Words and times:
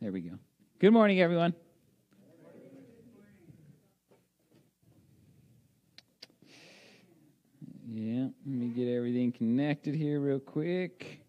There 0.00 0.12
we 0.12 0.22
go. 0.22 0.38
Good 0.78 0.94
morning, 0.94 1.20
everyone. 1.20 1.52
Yeah, 7.86 8.28
let 8.46 8.46
me 8.46 8.68
get 8.68 8.88
everything 8.88 9.30
connected 9.30 9.94
here 9.94 10.18
real 10.20 10.38
quick. 10.38 11.20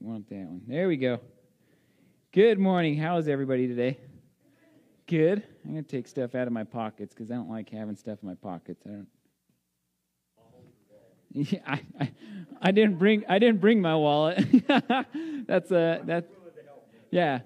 Want 0.00 0.28
that 0.30 0.36
one. 0.36 0.62
There 0.66 0.88
we 0.88 0.96
go. 0.96 1.20
Good 2.32 2.58
morning. 2.58 2.96
How 2.96 3.18
is 3.18 3.28
everybody 3.28 3.68
today? 3.68 3.98
Good. 5.06 5.44
I'm 5.68 5.74
going 5.74 5.84
to 5.84 5.90
take 5.90 6.08
stuff 6.08 6.34
out 6.34 6.46
of 6.46 6.52
my 6.54 6.64
pockets 6.64 7.12
because 7.12 7.30
I 7.30 7.34
don't 7.34 7.50
like 7.50 7.68
having 7.68 7.94
stuff 7.94 8.20
in 8.22 8.28
my 8.28 8.34
pockets. 8.36 8.82
I 8.86 8.90
don't. 8.90 9.06
Yeah, 11.30 11.58
I, 11.66 11.82
I, 12.00 12.12
I 12.62 12.70
didn't 12.70 12.98
bring 12.98 13.22
I 13.28 13.38
didn't 13.38 13.60
bring 13.60 13.82
my 13.82 13.94
wallet. 13.94 14.42
That's 15.46 15.70
a 15.70 16.00
that. 16.06 16.26
Yeah, 17.10 17.40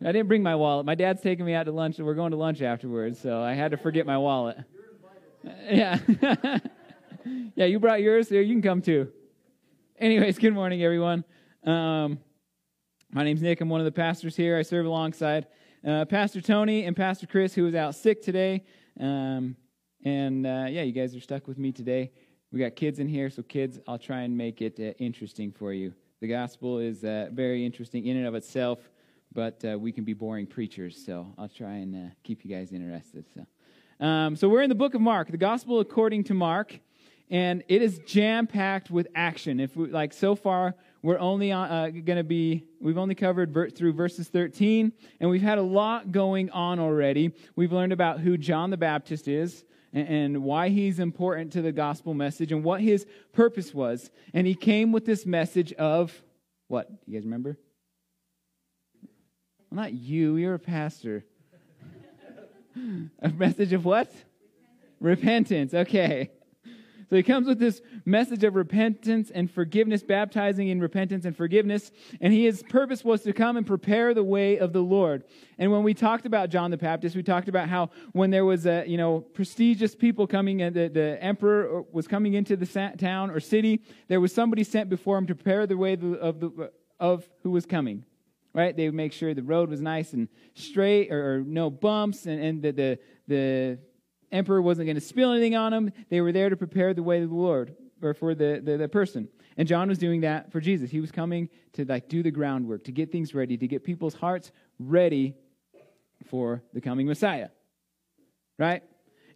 I 0.00 0.12
didn't 0.12 0.28
bring 0.28 0.42
my 0.42 0.56
wallet. 0.56 0.86
My 0.86 0.94
dad's 0.94 1.20
taking 1.20 1.44
me 1.44 1.52
out 1.52 1.64
to 1.64 1.72
lunch, 1.72 1.98
and 1.98 2.06
we're 2.06 2.14
going 2.14 2.30
to 2.30 2.38
lunch 2.38 2.62
afterwards, 2.62 3.20
so 3.20 3.42
I 3.42 3.52
had 3.52 3.72
to 3.72 3.76
forget 3.76 4.06
my 4.06 4.16
wallet. 4.16 4.56
Yeah, 5.70 5.98
yeah. 7.54 7.66
You 7.66 7.78
brought 7.78 8.00
yours, 8.00 8.30
here. 8.30 8.40
You 8.40 8.54
can 8.54 8.62
come 8.62 8.80
too. 8.80 9.12
Anyways, 9.98 10.38
good 10.38 10.54
morning, 10.54 10.82
everyone. 10.82 11.22
Um, 11.62 12.20
my 13.12 13.22
name's 13.22 13.42
Nick. 13.42 13.60
I'm 13.60 13.68
one 13.68 13.82
of 13.82 13.84
the 13.84 13.92
pastors 13.92 14.34
here. 14.34 14.56
I 14.56 14.62
serve 14.62 14.86
alongside 14.86 15.46
uh, 15.86 16.04
Pastor 16.04 16.40
Tony 16.40 16.84
and 16.84 16.96
Pastor 16.96 17.26
Chris, 17.26 17.54
who 17.54 17.66
is 17.66 17.74
out 17.74 17.94
sick 17.94 18.22
today. 18.22 18.64
Um, 18.98 19.56
and 20.04 20.46
uh, 20.46 20.66
yeah, 20.68 20.82
you 20.82 20.92
guys 20.92 21.14
are 21.14 21.20
stuck 21.20 21.46
with 21.46 21.58
me 21.58 21.72
today. 21.72 22.12
We 22.52 22.58
got 22.58 22.74
kids 22.74 22.98
in 22.98 23.08
here, 23.08 23.30
so 23.30 23.42
kids, 23.42 23.78
I'll 23.86 23.98
try 23.98 24.22
and 24.22 24.36
make 24.36 24.60
it 24.60 24.78
uh, 24.78 24.92
interesting 24.98 25.52
for 25.52 25.72
you. 25.72 25.94
The 26.20 26.28
gospel 26.28 26.78
is 26.78 27.04
uh, 27.04 27.28
very 27.32 27.64
interesting 27.64 28.06
in 28.06 28.16
and 28.16 28.26
of 28.26 28.34
itself, 28.34 28.78
but 29.32 29.64
uh, 29.64 29.78
we 29.78 29.92
can 29.92 30.04
be 30.04 30.12
boring 30.12 30.46
preachers, 30.46 31.00
so 31.04 31.32
I'll 31.38 31.48
try 31.48 31.76
and 31.76 31.94
uh, 31.94 32.10
keep 32.24 32.44
you 32.44 32.54
guys 32.54 32.72
interested. 32.72 33.24
So, 33.34 34.04
um, 34.04 34.36
so 34.36 34.48
we're 34.48 34.62
in 34.62 34.68
the 34.68 34.74
book 34.74 34.94
of 34.94 35.00
Mark, 35.00 35.30
the 35.30 35.36
gospel 35.36 35.80
according 35.80 36.24
to 36.24 36.34
Mark, 36.34 36.78
and 37.30 37.62
it 37.68 37.80
is 37.80 38.00
jam 38.00 38.46
packed 38.46 38.90
with 38.90 39.06
action. 39.14 39.60
If 39.60 39.76
we, 39.76 39.86
like 39.86 40.12
so 40.12 40.34
far, 40.34 40.74
we're 41.02 41.18
only 41.18 41.50
uh, 41.52 41.88
going 41.88 42.16
to 42.18 42.24
be, 42.24 42.64
we've 42.80 42.98
only 42.98 43.14
covered 43.14 43.52
ver- 43.52 43.70
through 43.70 43.94
verses 43.94 44.28
13, 44.28 44.92
and 45.18 45.30
we've 45.30 45.40
had 45.40 45.58
a 45.58 45.62
lot 45.62 46.12
going 46.12 46.50
on 46.50 46.78
already. 46.78 47.32
We've 47.56 47.72
learned 47.72 47.92
about 47.92 48.20
who 48.20 48.36
John 48.36 48.70
the 48.70 48.76
Baptist 48.76 49.26
is 49.26 49.64
and, 49.92 50.42
why 50.42 50.68
he's 50.68 50.98
important 50.98 51.52
to 51.54 51.62
the 51.62 51.72
gospel 51.72 52.12
message 52.12 52.52
and 52.52 52.62
what 52.62 52.80
his 52.80 53.06
purpose 53.32 53.72
was. 53.74 54.10
And 54.34 54.46
he 54.46 54.54
came 54.54 54.92
with 54.92 55.06
this 55.06 55.24
message 55.24 55.72
of 55.74 56.22
what? 56.68 56.88
You 57.06 57.14
guys 57.14 57.24
remember? 57.24 57.58
Well, 59.70 59.82
not 59.82 59.94
you, 59.94 60.36
you're 60.36 60.54
a 60.54 60.58
pastor. 60.58 61.24
a 63.20 63.28
message 63.30 63.72
of 63.72 63.84
what? 63.84 64.12
Repentance. 65.00 65.72
Okay. 65.72 66.30
So 67.10 67.16
he 67.16 67.24
comes 67.24 67.48
with 67.48 67.58
this 67.58 67.82
message 68.04 68.44
of 68.44 68.54
repentance 68.54 69.32
and 69.32 69.50
forgiveness, 69.50 70.04
baptizing 70.04 70.68
in 70.68 70.80
repentance 70.80 71.24
and 71.24 71.36
forgiveness. 71.36 71.90
And 72.20 72.32
his 72.32 72.62
purpose 72.62 73.04
was 73.04 73.22
to 73.22 73.32
come 73.32 73.56
and 73.56 73.66
prepare 73.66 74.14
the 74.14 74.22
way 74.22 74.58
of 74.58 74.72
the 74.72 74.80
Lord. 74.80 75.24
And 75.58 75.72
when 75.72 75.82
we 75.82 75.92
talked 75.92 76.24
about 76.24 76.50
John 76.50 76.70
the 76.70 76.76
Baptist, 76.76 77.16
we 77.16 77.24
talked 77.24 77.48
about 77.48 77.68
how 77.68 77.90
when 78.12 78.30
there 78.30 78.44
was 78.44 78.64
a, 78.64 78.84
you 78.86 78.96
know, 78.96 79.22
prestigious 79.22 79.96
people 79.96 80.28
coming 80.28 80.60
in, 80.60 80.72
the, 80.72 80.86
the 80.86 81.18
emperor 81.20 81.82
was 81.90 82.06
coming 82.06 82.34
into 82.34 82.56
the 82.56 82.92
town 82.96 83.32
or 83.32 83.40
city, 83.40 83.82
there 84.06 84.20
was 84.20 84.32
somebody 84.32 84.62
sent 84.62 84.88
before 84.88 85.18
him 85.18 85.26
to 85.26 85.34
prepare 85.34 85.66
the 85.66 85.76
way 85.76 85.94
of, 85.94 86.38
the, 86.38 86.70
of 87.00 87.28
who 87.42 87.50
was 87.50 87.66
coming 87.66 88.04
right? 88.52 88.76
They 88.76 88.86
would 88.86 88.96
make 88.96 89.12
sure 89.12 89.32
the 89.32 89.44
road 89.44 89.70
was 89.70 89.80
nice 89.80 90.12
and 90.12 90.28
straight 90.54 91.12
or, 91.12 91.34
or 91.34 91.38
no 91.38 91.70
bumps 91.70 92.26
and, 92.26 92.42
and 92.42 92.60
the, 92.60 92.72
the, 92.72 92.98
the 93.28 93.78
emperor 94.32 94.62
wasn't 94.62 94.86
going 94.86 94.96
to 94.96 95.00
spill 95.00 95.32
anything 95.32 95.56
on 95.56 95.72
them. 95.72 95.92
They 96.08 96.20
were 96.20 96.32
there 96.32 96.48
to 96.48 96.56
prepare 96.56 96.94
the 96.94 97.02
way 97.02 97.22
of 97.22 97.28
the 97.28 97.34
Lord 97.34 97.74
or 98.02 98.14
for 98.14 98.34
the, 98.34 98.60
the, 98.64 98.76
the, 98.76 98.88
person. 98.88 99.28
And 99.56 99.68
John 99.68 99.88
was 99.88 99.98
doing 99.98 100.22
that 100.22 100.52
for 100.52 100.60
Jesus. 100.60 100.90
He 100.90 101.00
was 101.00 101.10
coming 101.10 101.48
to 101.74 101.84
like 101.84 102.08
do 102.08 102.22
the 102.22 102.30
groundwork, 102.30 102.84
to 102.84 102.92
get 102.92 103.12
things 103.12 103.34
ready, 103.34 103.56
to 103.56 103.66
get 103.66 103.84
people's 103.84 104.14
hearts 104.14 104.52
ready 104.78 105.34
for 106.26 106.62
the 106.72 106.80
coming 106.80 107.06
Messiah. 107.06 107.48
Right? 108.58 108.82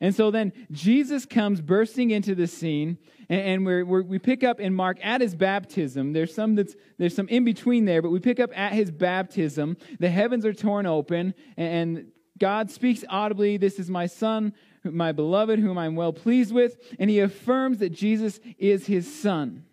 And 0.01 0.15
so 0.15 0.31
then 0.31 0.53
Jesus 0.71 1.25
comes 1.25 1.61
bursting 1.61 2.11
into 2.11 2.35
the 2.35 2.47
scene, 2.47 2.99
and, 3.29 3.41
and 3.41 3.67
we're, 3.67 3.85
we're, 3.85 4.03
we 4.03 4.19
pick 4.19 4.45
up 4.45 4.61
in 4.61 4.75
Mark 4.75 4.99
at 5.03 5.21
his 5.21 5.35
baptism. 5.35 6.13
There's 6.13 6.35
some 6.35 6.57
that's 6.57 6.75
there's 6.99 7.15
some 7.15 7.29
in 7.29 7.45
between 7.45 7.85
there, 7.85 8.03
but 8.03 8.11
we 8.11 8.19
pick 8.19 8.41
up 8.41 8.51
at 8.55 8.73
his 8.73 8.91
baptism. 8.91 9.77
The 10.01 10.11
heavens 10.11 10.45
are 10.45 10.53
torn 10.53 10.87
open, 10.87 11.35
and 11.57 12.09
God 12.39 12.71
speaks 12.71 13.05
audibly. 13.09 13.57
This 13.57 13.79
is 13.79 13.89
my 13.89 14.07
son 14.07 14.53
my 14.85 15.13
beloved, 15.13 15.59
whom 15.59 15.79
I'm 15.79 15.97
well 15.97 16.13
pleased 16.13 16.53
with, 16.53 16.77
and 16.99 17.09
he 17.09 17.21
affirms 17.21 17.79
that 17.79 17.91
Jesus 17.91 18.41
is 18.59 18.87
his 18.87 19.13
son. 19.13 19.65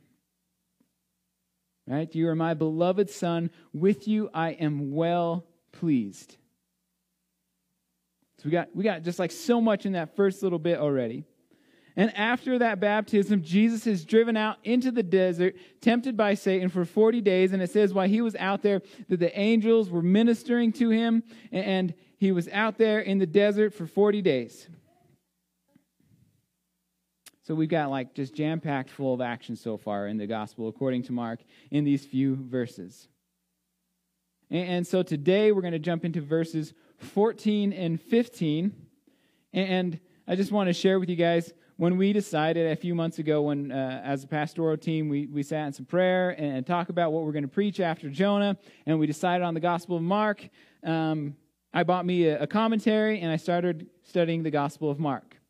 Right? 1.87 2.13
You 2.15 2.29
are 2.29 2.35
my 2.35 2.53
beloved 2.53 3.09
son. 3.09 3.51
With 3.73 4.07
you 4.07 4.29
I 4.33 4.51
am 4.51 4.91
well 4.93 5.45
pleased. 5.71 6.37
So 8.37 8.43
we 8.45 8.51
got 8.51 8.75
we 8.75 8.83
got 8.83 9.03
just 9.03 9.19
like 9.19 9.31
so 9.31 9.59
much 9.59 9.85
in 9.85 9.93
that 9.93 10.15
first 10.15 10.41
little 10.41 10.59
bit 10.59 10.79
already. 10.79 11.25
And 11.97 12.15
after 12.17 12.57
that 12.59 12.79
baptism, 12.79 13.43
Jesus 13.43 13.85
is 13.85 14.05
driven 14.05 14.37
out 14.37 14.57
into 14.63 14.91
the 14.91 15.03
desert, 15.03 15.55
tempted 15.81 16.15
by 16.15 16.35
Satan 16.35 16.69
for 16.69 16.85
40 16.85 17.19
days. 17.19 17.51
And 17.51 17.61
it 17.61 17.69
says 17.69 17.93
while 17.93 18.07
he 18.07 18.21
was 18.21 18.35
out 18.37 18.61
there, 18.61 18.81
that 19.09 19.19
the 19.19 19.37
angels 19.37 19.89
were 19.89 20.01
ministering 20.01 20.71
to 20.73 20.89
him, 20.89 21.21
and 21.51 21.93
he 22.17 22.31
was 22.31 22.47
out 22.49 22.77
there 22.77 23.01
in 23.01 23.17
the 23.17 23.25
desert 23.25 23.73
for 23.73 23.85
40 23.85 24.21
days. 24.21 24.69
So 27.43 27.55
we've 27.55 27.69
got 27.69 27.89
like 27.89 28.13
just 28.13 28.35
jam 28.35 28.59
packed 28.59 28.89
full 28.89 29.13
of 29.13 29.21
action 29.21 29.55
so 29.55 29.77
far 29.77 30.07
in 30.07 30.17
the 30.17 30.27
gospel, 30.27 30.67
according 30.67 31.03
to 31.03 31.11
Mark, 31.11 31.39
in 31.71 31.83
these 31.83 32.05
few 32.05 32.35
verses. 32.35 33.07
And, 34.51 34.85
so 34.85 35.01
today 35.01 35.53
we're 35.53 35.61
going 35.61 35.71
to 35.71 35.79
jump 35.79 36.03
into 36.03 36.19
verses 36.19 36.73
14 36.97 37.71
and 37.71 37.99
15. 38.01 38.73
And 39.53 39.99
I 40.27 40.35
just 40.35 40.51
want 40.51 40.67
to 40.67 40.73
share 40.73 40.99
with 40.99 41.09
you 41.09 41.15
guys 41.15 41.53
when 41.77 41.97
we 41.97 42.11
decided 42.13 42.71
a 42.71 42.75
few 42.75 42.93
months 42.93 43.17
ago, 43.17 43.43
when 43.43 43.71
uh, 43.71 44.01
as 44.03 44.25
a 44.25 44.27
pastoral 44.27 44.77
team, 44.77 45.09
we, 45.09 45.25
we 45.27 45.41
sat 45.41 45.67
in 45.67 45.73
some 45.73 45.85
prayer 45.85 46.31
and, 46.31 46.57
and 46.57 46.67
talk 46.67 46.89
about 46.89 47.11
what 47.13 47.23
we're 47.23 47.31
going 47.31 47.43
to 47.43 47.47
preach 47.47 47.79
after 47.79 48.09
Jonah, 48.09 48.57
and 48.85 48.99
we 48.99 49.07
decided 49.07 49.43
on 49.43 49.53
the 49.53 49.59
Gospel 49.59 49.95
of 49.95 50.03
Mark. 50.03 50.47
Um, 50.83 51.35
I 51.73 51.83
bought 51.83 52.05
me 52.05 52.27
a 52.27 52.45
commentary 52.45 53.21
and 53.21 53.31
I 53.31 53.37
started 53.37 53.87
studying 54.03 54.43
the 54.43 54.51
Gospel 54.51 54.91
of 54.91 54.99
Mark. 54.99 55.40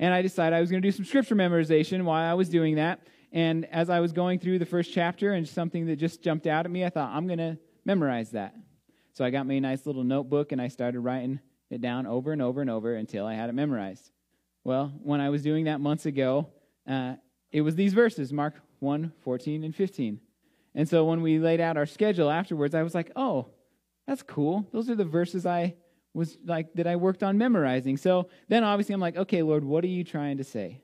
And 0.00 0.12
I 0.12 0.22
decided 0.22 0.56
I 0.56 0.60
was 0.60 0.70
going 0.70 0.82
to 0.82 0.88
do 0.88 0.92
some 0.92 1.04
scripture 1.04 1.36
memorization 1.36 2.04
while 2.04 2.30
I 2.30 2.34
was 2.34 2.48
doing 2.48 2.76
that. 2.76 3.06
And 3.32 3.64
as 3.66 3.90
I 3.90 4.00
was 4.00 4.12
going 4.12 4.38
through 4.38 4.58
the 4.58 4.66
first 4.66 4.92
chapter 4.92 5.32
and 5.32 5.48
something 5.48 5.86
that 5.86 5.96
just 5.96 6.22
jumped 6.22 6.46
out 6.46 6.64
at 6.64 6.70
me, 6.70 6.84
I 6.84 6.90
thought, 6.90 7.10
I'm 7.10 7.26
going 7.26 7.38
to 7.38 7.58
memorize 7.84 8.30
that. 8.30 8.54
So 9.12 9.24
I 9.24 9.30
got 9.30 9.46
me 9.46 9.58
a 9.58 9.60
nice 9.60 9.86
little 9.86 10.04
notebook 10.04 10.52
and 10.52 10.60
I 10.60 10.68
started 10.68 11.00
writing 11.00 11.40
it 11.70 11.80
down 11.80 12.06
over 12.06 12.32
and 12.32 12.42
over 12.42 12.60
and 12.60 12.70
over 12.70 12.94
until 12.94 13.26
I 13.26 13.34
had 13.34 13.48
it 13.48 13.54
memorized. 13.54 14.10
Well, 14.64 14.92
when 15.02 15.20
I 15.20 15.30
was 15.30 15.42
doing 15.42 15.64
that 15.66 15.80
months 15.80 16.06
ago, 16.06 16.48
uh, 16.88 17.14
it 17.52 17.60
was 17.60 17.76
these 17.76 17.92
verses 17.92 18.32
Mark 18.32 18.54
1 18.80 19.12
14 19.22 19.64
and 19.64 19.74
15. 19.74 20.20
And 20.74 20.88
so 20.88 21.04
when 21.04 21.22
we 21.22 21.38
laid 21.38 21.60
out 21.60 21.76
our 21.76 21.86
schedule 21.86 22.30
afterwards, 22.30 22.74
I 22.74 22.82
was 22.82 22.94
like, 22.94 23.10
oh, 23.14 23.46
that's 24.06 24.22
cool. 24.22 24.66
Those 24.72 24.90
are 24.90 24.94
the 24.94 25.04
verses 25.04 25.46
I 25.46 25.76
was 26.14 26.38
like 26.46 26.72
that 26.74 26.86
I 26.86 26.96
worked 26.96 27.22
on 27.22 27.36
memorizing. 27.36 27.96
So 27.96 28.28
then 28.48 28.64
obviously 28.64 28.94
I'm 28.94 29.00
like, 29.00 29.16
okay, 29.16 29.42
Lord, 29.42 29.64
what 29.64 29.84
are 29.84 29.88
you 29.88 30.04
trying 30.04 30.38
to 30.38 30.44
say? 30.44 30.80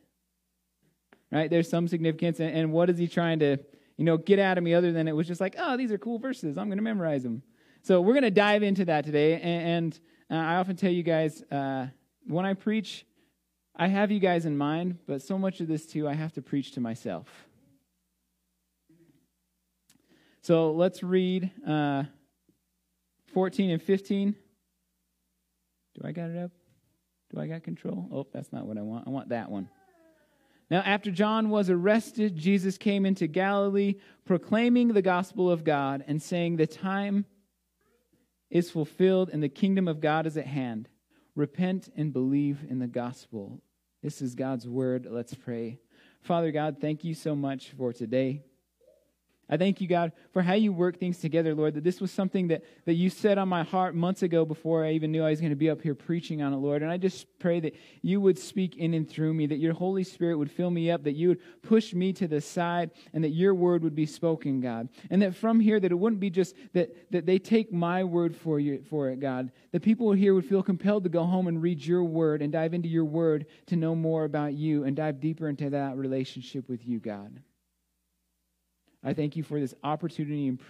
Right? 1.30 1.48
There's 1.48 1.70
some 1.70 1.86
significance, 1.86 2.40
and, 2.40 2.54
and 2.54 2.72
what 2.72 2.90
is 2.90 2.98
he 2.98 3.06
trying 3.06 3.38
to, 3.38 3.56
you 3.96 4.04
know, 4.04 4.16
get 4.16 4.40
out 4.40 4.58
of 4.58 4.64
me 4.64 4.74
other 4.74 4.92
than 4.92 5.06
it 5.06 5.12
was 5.12 5.28
just 5.28 5.40
like, 5.40 5.54
oh, 5.56 5.76
these 5.76 5.92
are 5.92 5.98
cool 5.98 6.18
verses. 6.18 6.58
I'm 6.58 6.66
going 6.66 6.78
to 6.78 6.82
memorize 6.84 7.22
them. 7.22 7.42
So 7.82 8.00
we're 8.00 8.14
going 8.14 8.24
to 8.24 8.30
dive 8.32 8.64
into 8.64 8.84
that 8.86 9.04
today. 9.04 9.40
And, 9.40 10.00
and 10.28 10.38
uh, 10.38 10.44
I 10.44 10.56
often 10.56 10.74
tell 10.74 10.90
you 10.90 11.04
guys 11.04 11.42
uh, 11.52 11.86
when 12.26 12.44
I 12.44 12.54
preach, 12.54 13.06
I 13.76 13.86
have 13.86 14.10
you 14.10 14.18
guys 14.18 14.44
in 14.44 14.58
mind, 14.58 14.98
but 15.06 15.22
so 15.22 15.38
much 15.38 15.60
of 15.60 15.68
this 15.68 15.86
too, 15.86 16.08
I 16.08 16.14
have 16.14 16.32
to 16.32 16.42
preach 16.42 16.72
to 16.72 16.80
myself. 16.80 17.28
So 20.42 20.72
let's 20.72 21.02
read 21.02 21.50
uh, 21.66 22.04
14 23.32 23.70
and 23.70 23.82
15. 23.82 24.34
Do 25.94 26.02
I 26.04 26.12
got 26.12 26.30
it 26.30 26.38
up? 26.38 26.50
Do 27.32 27.40
I 27.40 27.46
got 27.46 27.62
control? 27.62 28.08
Oh, 28.12 28.26
that's 28.32 28.52
not 28.52 28.66
what 28.66 28.78
I 28.78 28.82
want. 28.82 29.06
I 29.06 29.10
want 29.10 29.28
that 29.30 29.50
one. 29.50 29.68
Now, 30.70 30.80
after 30.80 31.10
John 31.10 31.50
was 31.50 31.68
arrested, 31.68 32.36
Jesus 32.36 32.78
came 32.78 33.04
into 33.04 33.26
Galilee, 33.26 33.96
proclaiming 34.24 34.88
the 34.88 35.02
gospel 35.02 35.50
of 35.50 35.64
God 35.64 36.04
and 36.06 36.22
saying, 36.22 36.56
The 36.56 36.66
time 36.66 37.24
is 38.50 38.70
fulfilled 38.70 39.30
and 39.32 39.42
the 39.42 39.48
kingdom 39.48 39.88
of 39.88 40.00
God 40.00 40.26
is 40.26 40.36
at 40.36 40.46
hand. 40.46 40.88
repent 41.36 41.88
and 41.96 42.12
believe 42.12 42.58
in 42.68 42.80
the 42.80 42.86
gospel. 42.86 43.62
This 44.02 44.20
is 44.20 44.34
God's 44.34 44.68
word. 44.68 45.06
Let's 45.08 45.34
pray. 45.34 45.78
Father 46.22 46.50
God, 46.50 46.78
thank 46.80 47.04
you 47.04 47.14
so 47.14 47.34
much 47.34 47.70
for 47.70 47.92
today. 47.92 48.42
I 49.50 49.56
thank 49.56 49.80
you, 49.80 49.88
God, 49.88 50.12
for 50.32 50.42
how 50.42 50.54
you 50.54 50.72
work 50.72 50.98
things 50.98 51.18
together, 51.18 51.56
Lord, 51.56 51.74
that 51.74 51.82
this 51.82 52.00
was 52.00 52.12
something 52.12 52.48
that, 52.48 52.62
that 52.84 52.94
you 52.94 53.10
set 53.10 53.36
on 53.36 53.48
my 53.48 53.64
heart 53.64 53.96
months 53.96 54.22
ago 54.22 54.44
before 54.44 54.84
I 54.84 54.92
even 54.92 55.10
knew 55.10 55.24
I 55.24 55.30
was 55.30 55.40
going 55.40 55.50
to 55.50 55.56
be 55.56 55.68
up 55.68 55.82
here 55.82 55.96
preaching 55.96 56.40
on 56.40 56.52
it, 56.52 56.58
Lord. 56.58 56.82
And 56.82 56.90
I 56.90 56.96
just 56.98 57.26
pray 57.40 57.58
that 57.58 57.74
you 58.00 58.20
would 58.20 58.38
speak 58.38 58.76
in 58.76 58.94
and 58.94 59.10
through 59.10 59.34
me, 59.34 59.46
that 59.48 59.58
your 59.58 59.74
Holy 59.74 60.04
Spirit 60.04 60.38
would 60.38 60.52
fill 60.52 60.70
me 60.70 60.88
up, 60.88 61.02
that 61.02 61.16
you 61.16 61.28
would 61.28 61.62
push 61.62 61.92
me 61.92 62.12
to 62.12 62.28
the 62.28 62.40
side, 62.40 62.92
and 63.12 63.24
that 63.24 63.30
your 63.30 63.52
word 63.52 63.82
would 63.82 63.96
be 63.96 64.06
spoken, 64.06 64.60
God. 64.60 64.88
And 65.10 65.20
that 65.22 65.34
from 65.34 65.58
here, 65.58 65.80
that 65.80 65.90
it 65.90 65.98
wouldn't 65.98 66.20
be 66.20 66.30
just 66.30 66.54
that, 66.72 67.10
that 67.10 67.26
they 67.26 67.40
take 67.40 67.72
my 67.72 68.04
word 68.04 68.36
for, 68.36 68.60
you, 68.60 68.84
for 68.88 69.10
it, 69.10 69.18
God. 69.18 69.50
The 69.72 69.80
people 69.80 70.12
here 70.12 70.32
would 70.32 70.46
feel 70.46 70.62
compelled 70.62 71.02
to 71.04 71.10
go 71.10 71.24
home 71.24 71.48
and 71.48 71.60
read 71.60 71.84
your 71.84 72.04
word 72.04 72.40
and 72.40 72.52
dive 72.52 72.72
into 72.72 72.88
your 72.88 73.04
word 73.04 73.46
to 73.66 73.74
know 73.74 73.96
more 73.96 74.24
about 74.24 74.54
you 74.54 74.84
and 74.84 74.94
dive 74.94 75.18
deeper 75.18 75.48
into 75.48 75.70
that 75.70 75.96
relationship 75.96 76.68
with 76.68 76.86
you, 76.86 77.00
God. 77.00 77.40
I 79.02 79.14
thank 79.14 79.34
you 79.36 79.42
for 79.42 79.58
this 79.58 79.74
opportunity 79.82 80.46
and 80.46 80.60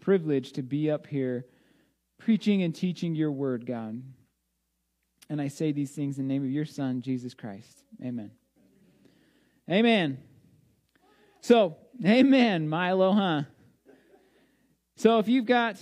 privilege 0.00 0.52
to 0.52 0.62
be 0.62 0.90
up 0.90 1.06
here 1.06 1.46
preaching 2.18 2.62
and 2.62 2.74
teaching 2.74 3.14
your 3.14 3.30
word, 3.30 3.66
God. 3.66 4.02
And 5.28 5.40
I 5.40 5.48
say 5.48 5.72
these 5.72 5.92
things 5.92 6.18
in 6.18 6.26
the 6.26 6.34
name 6.34 6.44
of 6.44 6.50
your 6.50 6.64
Son, 6.64 7.00
Jesus 7.00 7.34
Christ. 7.34 7.82
Amen. 8.04 8.30
Amen. 9.70 10.18
So, 11.40 11.76
amen, 12.04 12.68
Milo, 12.68 13.12
huh? 13.12 13.42
So, 14.96 15.18
if 15.18 15.28
you've 15.28 15.46
got, 15.46 15.76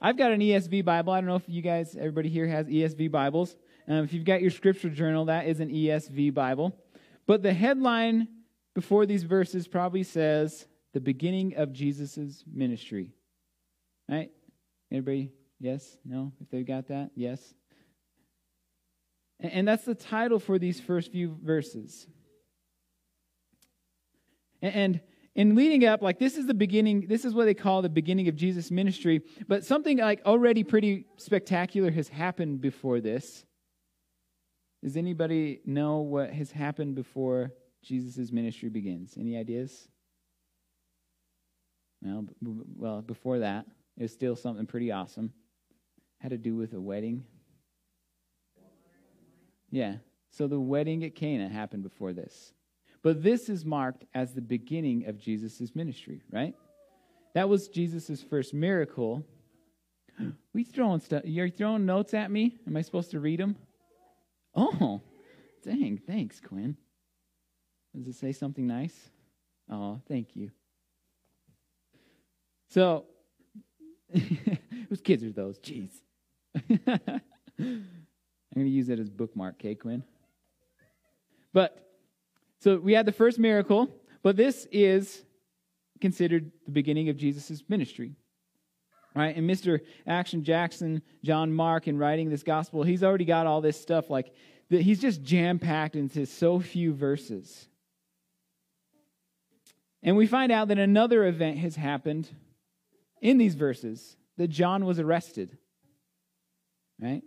I've 0.00 0.16
got 0.16 0.32
an 0.32 0.40
ESV 0.40 0.84
Bible. 0.84 1.12
I 1.12 1.20
don't 1.20 1.28
know 1.28 1.36
if 1.36 1.48
you 1.48 1.62
guys, 1.62 1.96
everybody 1.96 2.28
here 2.28 2.46
has 2.46 2.66
ESV 2.66 3.10
Bibles. 3.10 3.56
Um, 3.88 4.04
if 4.04 4.12
you've 4.12 4.24
got 4.24 4.42
your 4.42 4.50
scripture 4.50 4.90
journal, 4.90 5.26
that 5.26 5.46
is 5.46 5.60
an 5.60 5.70
ESV 5.70 6.34
Bible. 6.34 6.74
But 7.26 7.42
the 7.42 7.52
headline 7.52 8.28
before 8.74 9.06
these 9.06 9.22
verses 9.22 9.68
probably 9.68 10.02
says, 10.02 10.66
the 10.96 11.00
beginning 11.00 11.56
of 11.56 11.74
Jesus' 11.74 12.42
ministry. 12.50 13.12
Right? 14.08 14.30
Everybody, 14.90 15.30
yes? 15.60 15.98
No? 16.06 16.32
If 16.40 16.48
they've 16.48 16.66
got 16.66 16.88
that? 16.88 17.10
Yes? 17.14 17.52
And 19.38 19.68
that's 19.68 19.84
the 19.84 19.94
title 19.94 20.38
for 20.38 20.58
these 20.58 20.80
first 20.80 21.12
few 21.12 21.36
verses. 21.44 22.06
And 24.62 25.02
in 25.34 25.54
leading 25.54 25.84
up, 25.84 26.00
like 26.00 26.18
this 26.18 26.38
is 26.38 26.46
the 26.46 26.54
beginning, 26.54 27.08
this 27.08 27.26
is 27.26 27.34
what 27.34 27.44
they 27.44 27.52
call 27.52 27.82
the 27.82 27.90
beginning 27.90 28.28
of 28.28 28.34
Jesus' 28.34 28.70
ministry, 28.70 29.20
but 29.46 29.66
something 29.66 29.98
like 29.98 30.22
already 30.24 30.64
pretty 30.64 31.04
spectacular 31.18 31.90
has 31.90 32.08
happened 32.08 32.62
before 32.62 33.02
this. 33.02 33.44
Does 34.82 34.96
anybody 34.96 35.60
know 35.66 35.98
what 35.98 36.30
has 36.30 36.52
happened 36.52 36.94
before 36.94 37.52
Jesus' 37.82 38.32
ministry 38.32 38.70
begins? 38.70 39.18
Any 39.18 39.36
ideas? 39.36 39.88
Well, 42.02 42.26
well, 42.76 43.02
before 43.02 43.40
that, 43.40 43.66
it 43.96 44.02
was 44.02 44.12
still 44.12 44.36
something 44.36 44.66
pretty 44.66 44.92
awesome. 44.92 45.32
Had 46.18 46.30
to 46.30 46.38
do 46.38 46.54
with 46.54 46.72
a 46.72 46.80
wedding. 46.80 47.24
Yeah. 49.70 49.96
So 50.30 50.46
the 50.46 50.60
wedding 50.60 51.04
at 51.04 51.14
Cana 51.14 51.48
happened 51.48 51.82
before 51.82 52.12
this. 52.12 52.52
But 53.02 53.22
this 53.22 53.48
is 53.48 53.64
marked 53.64 54.04
as 54.14 54.34
the 54.34 54.40
beginning 54.40 55.06
of 55.06 55.18
Jesus' 55.18 55.74
ministry, 55.74 56.22
right? 56.30 56.54
That 57.34 57.48
was 57.48 57.68
Jesus' 57.68 58.22
first 58.22 58.54
miracle. 58.54 59.24
We 60.54 60.64
throwing 60.64 61.00
stuff. 61.00 61.22
You're 61.26 61.50
throwing 61.50 61.84
notes 61.84 62.14
at 62.14 62.30
me? 62.30 62.58
Am 62.66 62.78
I 62.78 62.80
supposed 62.80 63.10
to 63.10 63.20
read 63.20 63.38
them? 63.38 63.56
Oh, 64.54 65.02
dang. 65.62 66.00
Thanks, 66.06 66.40
Quinn. 66.40 66.78
Does 67.94 68.06
it 68.06 68.14
say 68.14 68.32
something 68.32 68.66
nice? 68.66 69.10
Oh, 69.70 70.00
thank 70.08 70.34
you. 70.34 70.50
So, 72.68 73.04
whose 74.88 75.00
kids 75.02 75.22
are 75.24 75.32
those? 75.32 75.58
Jeez. 75.58 75.90
I'm 77.58 77.84
going 78.54 78.66
to 78.66 78.68
use 78.68 78.86
that 78.88 78.98
as 78.98 79.10
bookmark, 79.10 79.56
okay, 79.60 79.74
Quinn? 79.74 80.02
But, 81.52 81.90
so 82.60 82.76
we 82.78 82.92
had 82.92 83.06
the 83.06 83.12
first 83.12 83.38
miracle, 83.38 83.88
but 84.22 84.36
this 84.36 84.66
is 84.72 85.24
considered 86.00 86.50
the 86.64 86.70
beginning 86.70 87.08
of 87.08 87.16
Jesus' 87.16 87.62
ministry. 87.68 88.16
Right? 89.14 89.34
And 89.34 89.48
Mr. 89.48 89.80
Action 90.06 90.44
Jackson, 90.44 91.02
John 91.24 91.52
Mark, 91.52 91.88
in 91.88 91.96
writing 91.96 92.28
this 92.28 92.42
gospel, 92.42 92.82
he's 92.82 93.02
already 93.02 93.24
got 93.24 93.46
all 93.46 93.62
this 93.62 93.80
stuff 93.80 94.10
like 94.10 94.32
he's 94.68 95.00
just 95.00 95.22
jam 95.22 95.58
packed 95.58 95.96
into 95.96 96.26
so 96.26 96.60
few 96.60 96.92
verses. 96.92 97.68
And 100.02 100.16
we 100.16 100.26
find 100.26 100.52
out 100.52 100.68
that 100.68 100.78
another 100.78 101.24
event 101.24 101.58
has 101.58 101.76
happened 101.76 102.28
in 103.20 103.38
these 103.38 103.54
verses 103.54 104.16
that 104.36 104.48
John 104.48 104.84
was 104.84 104.98
arrested. 104.98 105.56
Right? 107.00 107.22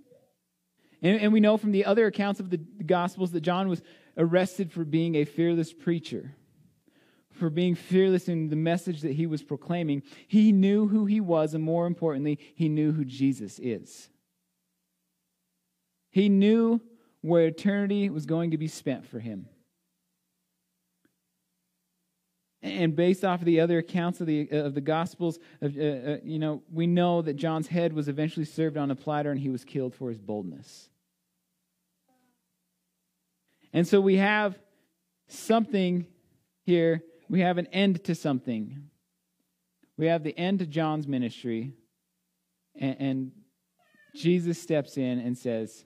And, 1.01 1.21
and 1.21 1.33
we 1.33 1.39
know 1.39 1.57
from 1.57 1.71
the 1.71 1.85
other 1.85 2.05
accounts 2.05 2.39
of 2.39 2.49
the, 2.49 2.59
the 2.77 2.83
Gospels 2.83 3.31
that 3.31 3.41
John 3.41 3.67
was 3.67 3.81
arrested 4.17 4.71
for 4.71 4.83
being 4.83 5.15
a 5.15 5.25
fearless 5.25 5.71
preacher, 5.71 6.35
for 7.31 7.49
being 7.49 7.75
fearless 7.75 8.27
in 8.27 8.49
the 8.49 8.55
message 8.55 9.01
that 9.01 9.13
he 9.13 9.25
was 9.25 9.41
proclaiming. 9.41 10.03
He 10.27 10.51
knew 10.51 10.87
who 10.87 11.05
he 11.05 11.21
was, 11.21 11.53
and 11.53 11.63
more 11.63 11.87
importantly, 11.87 12.39
he 12.55 12.67
knew 12.67 12.91
who 12.91 13.05
Jesus 13.05 13.59
is. 13.59 14.09
He 16.11 16.27
knew 16.27 16.81
where 17.21 17.47
eternity 17.47 18.09
was 18.09 18.25
going 18.25 18.51
to 18.51 18.57
be 18.57 18.67
spent 18.67 19.05
for 19.05 19.19
him. 19.19 19.47
And 22.61 22.93
based 22.95 23.23
off 23.23 23.39
of 23.39 23.45
the 23.45 23.61
other 23.61 23.77
accounts 23.77 24.19
of 24.19 24.27
the, 24.27 24.49
of 24.51 24.73
the 24.73 24.81
Gospels, 24.81 25.39
uh, 25.61 25.65
uh, 25.65 26.17
you 26.23 26.39
know, 26.39 26.61
we 26.71 26.87
know 26.87 27.21
that 27.21 27.35
John's 27.35 27.67
head 27.67 27.93
was 27.93 28.09
eventually 28.09 28.45
served 28.45 28.75
on 28.75 28.91
a 28.91 28.95
platter 28.95 29.31
and 29.31 29.39
he 29.39 29.49
was 29.49 29.63
killed 29.63 29.95
for 29.95 30.09
his 30.09 30.19
boldness. 30.19 30.89
And 33.71 33.87
so 33.87 34.01
we 34.01 34.17
have 34.17 34.59
something 35.27 36.05
here. 36.63 37.01
We 37.29 37.39
have 37.41 37.57
an 37.57 37.67
end 37.67 38.03
to 38.05 38.15
something. 38.15 38.89
We 39.97 40.07
have 40.07 40.23
the 40.23 40.37
end 40.37 40.59
to 40.59 40.65
John's 40.65 41.07
ministry. 41.07 41.73
And, 42.77 42.95
and 42.99 43.31
Jesus 44.15 44.61
steps 44.61 44.97
in 44.97 45.19
and 45.19 45.37
says, 45.37 45.85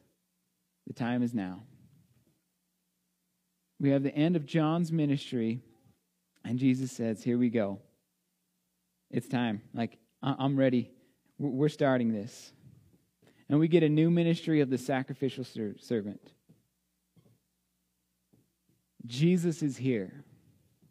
The 0.88 0.94
time 0.94 1.22
is 1.22 1.36
now. 1.36 1.64
We 3.80 3.90
have 3.90 4.02
the 4.02 4.16
end 4.16 4.36
of 4.36 4.46
John's 4.46 4.92
ministry 4.92 5.62
and 6.44 6.60
Jesus 6.60 6.92
says, 6.92 7.24
Here 7.24 7.38
we 7.38 7.50
go. 7.50 7.80
It's 9.10 9.28
time. 9.28 9.62
Like, 9.74 9.98
I'm 10.22 10.58
ready. 10.58 10.92
We're 11.38 11.70
starting 11.70 12.12
this. 12.12 12.52
And 13.50 13.60
we 13.60 13.68
get 13.68 13.84
a 13.84 13.90
new 13.90 14.10
ministry 14.10 14.62
of 14.62 14.70
the 14.70 14.78
sacrificial 14.78 15.46
servant. 15.80 16.32
Jesus 19.06 19.62
is 19.62 19.78
here, 19.78 20.24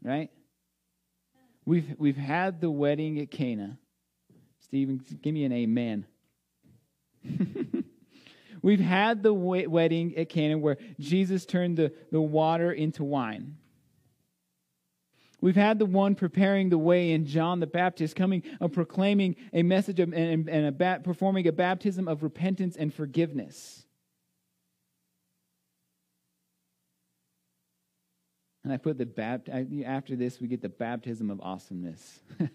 right? 0.03 0.31
We've, 1.65 1.95
we've 1.99 2.17
had 2.17 2.61
the 2.61 2.71
wedding 2.71 3.19
at 3.19 3.31
Cana. 3.31 3.79
Stephen, 4.61 5.03
give 5.23 5.33
me 5.33 5.45
an 5.45 5.53
amen. 5.53 6.07
we've 8.63 8.81
had 8.81 9.23
the 9.23 9.33
wedding 9.33 10.17
at 10.17 10.29
Cana 10.29 10.59
where 10.59 10.77
Jesus 11.01 11.47
turned 11.47 11.77
the, 11.79 11.93
the 12.11 12.21
water 12.21 12.71
into 12.71 13.05
wine. 13.05 13.57
We've 15.43 15.57
had 15.57 15.81
the 15.81 15.87
one 15.87 16.15
preparing 16.15 16.69
the 16.69 16.79
way 16.79 17.11
in 17.11 17.27
John 17.27 17.59
the 17.59 17.67
Baptist, 17.67 18.15
coming 18.15 18.45
and 18.61 18.73
proclaiming 18.73 19.35
a 19.53 19.65
message 19.65 19.99
of, 19.99 20.13
and, 20.13 20.49
and 20.49 20.81
a 20.81 21.01
performing 21.01 21.49
a 21.49 21.53
baptism 21.53 22.07
of 22.07 22.23
repentance 22.23 22.77
and 22.77 22.95
forgiveness. 22.95 23.85
And 28.63 28.73
I 28.73 28.77
put 28.77 28.99
the 28.99 29.05
bapt 29.05 29.49
after 29.85 30.15
this 30.15 30.41
we 30.41 30.47
get 30.47 30.63
the 30.63 30.69
baptism 30.69 31.29
of 31.29 31.41
awesomeness. 31.41 32.21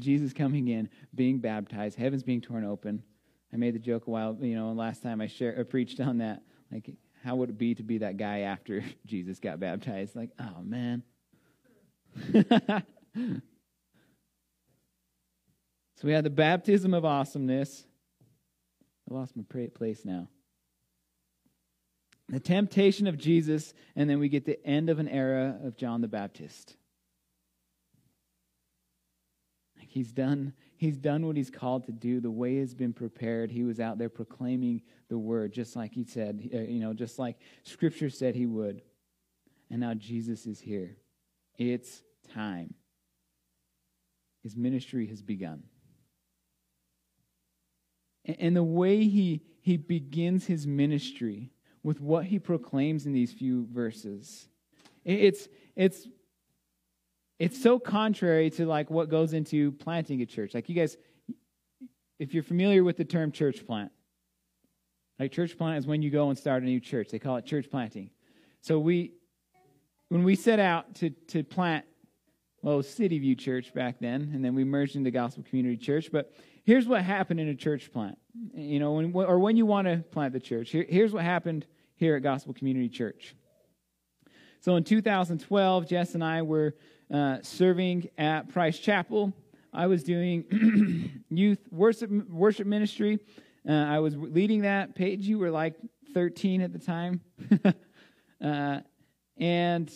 Jesus 0.00 0.32
coming 0.32 0.66
in, 0.66 0.88
being 1.14 1.38
baptized, 1.38 1.96
heavens 1.96 2.24
being 2.24 2.40
torn 2.40 2.64
open. 2.64 3.04
I 3.52 3.56
made 3.56 3.76
the 3.76 3.78
joke 3.78 4.08
a 4.08 4.10
while, 4.10 4.36
you 4.40 4.56
know, 4.56 4.72
last 4.72 5.00
time 5.04 5.20
I 5.20 5.28
shared, 5.28 5.60
uh, 5.60 5.62
preached 5.62 6.00
on 6.00 6.18
that. 6.18 6.42
Like, 6.72 6.90
how 7.22 7.36
would 7.36 7.50
it 7.50 7.58
be 7.58 7.76
to 7.76 7.84
be 7.84 7.98
that 7.98 8.16
guy 8.16 8.40
after 8.40 8.82
Jesus 9.06 9.38
got 9.38 9.60
baptized? 9.60 10.16
Like, 10.16 10.30
oh 10.40 10.62
man, 10.64 11.04
so 12.34 12.82
we 16.02 16.12
had 16.12 16.24
the 16.24 16.30
baptism 16.30 16.94
of 16.94 17.04
awesomeness. 17.04 17.84
I 19.10 19.14
lost 19.14 19.36
my 19.36 19.44
place 19.74 20.04
now. 20.04 20.28
The 22.28 22.40
temptation 22.40 23.08
of 23.08 23.18
Jesus, 23.18 23.74
and 23.96 24.08
then 24.08 24.20
we 24.20 24.28
get 24.28 24.44
the 24.44 24.64
end 24.64 24.88
of 24.88 25.00
an 25.00 25.08
era 25.08 25.58
of 25.64 25.76
John 25.76 26.00
the 26.00 26.08
Baptist. 26.08 26.76
He's 29.90 30.12
done, 30.12 30.52
he's 30.76 30.96
done 30.96 31.26
what 31.26 31.36
he's 31.36 31.50
called 31.50 31.86
to 31.86 31.92
do. 31.92 32.20
The 32.20 32.30
way 32.30 32.58
has 32.58 32.74
been 32.74 32.92
prepared. 32.92 33.50
He 33.50 33.64
was 33.64 33.80
out 33.80 33.98
there 33.98 34.08
proclaiming 34.08 34.82
the 35.08 35.18
word, 35.18 35.52
just 35.52 35.74
like 35.74 35.92
he 35.92 36.04
said, 36.04 36.48
uh, 36.54 36.58
you 36.58 36.78
know, 36.78 36.94
just 36.94 37.18
like 37.18 37.36
Scripture 37.64 38.08
said 38.08 38.36
he 38.36 38.46
would. 38.46 38.82
And 39.68 39.80
now 39.80 39.94
Jesus 39.94 40.46
is 40.46 40.60
here. 40.60 40.96
It's 41.60 42.02
time. 42.32 42.72
His 44.42 44.56
ministry 44.56 45.06
has 45.08 45.20
begun. 45.20 45.62
And 48.24 48.56
the 48.56 48.64
way 48.64 49.04
he, 49.04 49.42
he 49.60 49.76
begins 49.76 50.46
his 50.46 50.66
ministry 50.66 51.50
with 51.82 52.00
what 52.00 52.24
he 52.24 52.38
proclaims 52.38 53.04
in 53.04 53.12
these 53.12 53.32
few 53.32 53.66
verses, 53.70 54.48
it's, 55.04 55.48
it's 55.76 56.06
it's 57.38 57.60
so 57.60 57.78
contrary 57.78 58.50
to 58.50 58.66
like 58.66 58.90
what 58.90 59.08
goes 59.08 59.32
into 59.32 59.72
planting 59.72 60.20
a 60.20 60.26
church. 60.26 60.52
Like 60.52 60.68
you 60.68 60.74
guys, 60.74 60.98
if 62.18 62.34
you're 62.34 62.42
familiar 62.42 62.84
with 62.84 62.98
the 62.98 63.04
term 63.04 63.32
church 63.32 63.66
plant, 63.66 63.90
like 65.18 65.32
church 65.32 65.56
plant 65.56 65.78
is 65.78 65.86
when 65.86 66.02
you 66.02 66.10
go 66.10 66.28
and 66.28 66.36
start 66.36 66.62
a 66.62 66.66
new 66.66 66.80
church. 66.80 67.08
They 67.08 67.18
call 67.18 67.36
it 67.36 67.46
church 67.46 67.70
planting. 67.70 68.10
So 68.60 68.78
we, 68.78 69.14
when 70.10 70.24
we 70.24 70.34
set 70.34 70.60
out 70.60 70.94
to 70.96 71.10
to 71.28 71.42
plant, 71.42 71.86
well, 72.62 72.82
City 72.82 73.18
View 73.18 73.34
Church 73.34 73.72
back 73.72 73.98
then, 74.00 74.32
and 74.34 74.44
then 74.44 74.54
we 74.54 74.64
merged 74.64 74.96
into 74.96 75.10
Gospel 75.10 75.44
Community 75.48 75.78
Church. 75.78 76.10
But 76.12 76.34
here's 76.64 76.86
what 76.86 77.02
happened 77.02 77.40
in 77.40 77.48
a 77.48 77.54
church 77.54 77.90
plant. 77.90 78.18
You 78.52 78.78
know, 78.80 78.92
when, 78.92 79.14
or 79.14 79.38
when 79.38 79.56
you 79.56 79.64
want 79.64 79.88
to 79.88 80.04
plant 80.10 80.34
the 80.34 80.40
church. 80.40 80.70
Here, 80.70 80.84
here's 80.86 81.12
what 81.12 81.24
happened 81.24 81.64
here 81.94 82.16
at 82.16 82.22
Gospel 82.22 82.52
Community 82.52 82.88
Church. 82.88 83.34
So 84.60 84.76
in 84.76 84.84
2012, 84.84 85.88
Jess 85.88 86.14
and 86.14 86.22
I 86.22 86.42
were 86.42 86.74
uh, 87.12 87.38
serving 87.42 88.08
at 88.18 88.50
Price 88.50 88.78
Chapel. 88.78 89.32
I 89.72 89.86
was 89.86 90.02
doing 90.02 91.22
youth 91.30 91.60
worship, 91.70 92.10
worship 92.28 92.66
ministry. 92.66 93.20
Uh, 93.66 93.72
I 93.72 94.00
was 94.00 94.16
leading 94.16 94.62
that. 94.62 94.94
Paige, 94.94 95.26
you 95.26 95.38
were 95.38 95.50
like 95.50 95.76
13 96.12 96.60
at 96.60 96.72
the 96.72 96.78
time. 96.78 97.20
uh, 98.44 98.80
and 99.40 99.90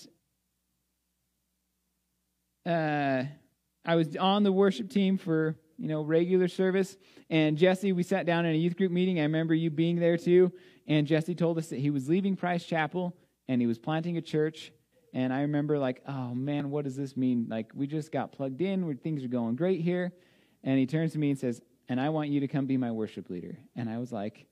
uh, 2.66 3.22
I 3.84 3.94
was 3.94 4.16
on 4.16 4.42
the 4.42 4.52
worship 4.52 4.90
team 4.90 5.16
for 5.16 5.56
you 5.78 5.88
know 5.88 6.02
regular 6.02 6.48
service. 6.48 6.96
And 7.30 7.56
Jesse, 7.56 7.92
we 7.92 8.02
sat 8.02 8.26
down 8.26 8.46
in 8.46 8.54
a 8.54 8.58
youth 8.58 8.76
group 8.76 8.90
meeting. 8.90 9.20
I 9.20 9.22
remember 9.22 9.54
you 9.54 9.70
being 9.70 10.00
there 10.00 10.16
too. 10.16 10.52
And 10.88 11.06
Jesse 11.06 11.34
told 11.34 11.58
us 11.58 11.68
that 11.68 11.78
he 11.78 11.90
was 11.90 12.08
leaving 12.08 12.34
Price 12.34 12.64
Chapel 12.64 13.16
and 13.48 13.60
he 13.60 13.66
was 13.66 13.78
planting 13.78 14.16
a 14.16 14.22
church 14.22 14.72
and 15.14 15.32
I 15.32 15.42
remember, 15.42 15.78
like, 15.78 16.02
oh 16.08 16.34
man, 16.34 16.70
what 16.70 16.84
does 16.84 16.96
this 16.96 17.16
mean? 17.16 17.46
Like, 17.48 17.70
we 17.72 17.86
just 17.86 18.10
got 18.10 18.32
plugged 18.32 18.60
in, 18.60 18.84
where 18.84 18.96
things 18.96 19.24
are 19.24 19.28
going 19.28 19.54
great 19.54 19.80
here. 19.80 20.12
And 20.64 20.76
he 20.76 20.86
turns 20.86 21.12
to 21.12 21.18
me 21.18 21.30
and 21.30 21.38
says, 21.38 21.62
and 21.88 22.00
I 22.00 22.08
want 22.08 22.30
you 22.30 22.40
to 22.40 22.48
come 22.48 22.66
be 22.66 22.76
my 22.76 22.90
worship 22.90 23.30
leader. 23.30 23.56
And 23.76 23.88
I 23.88 23.98
was 23.98 24.10
like, 24.10 24.46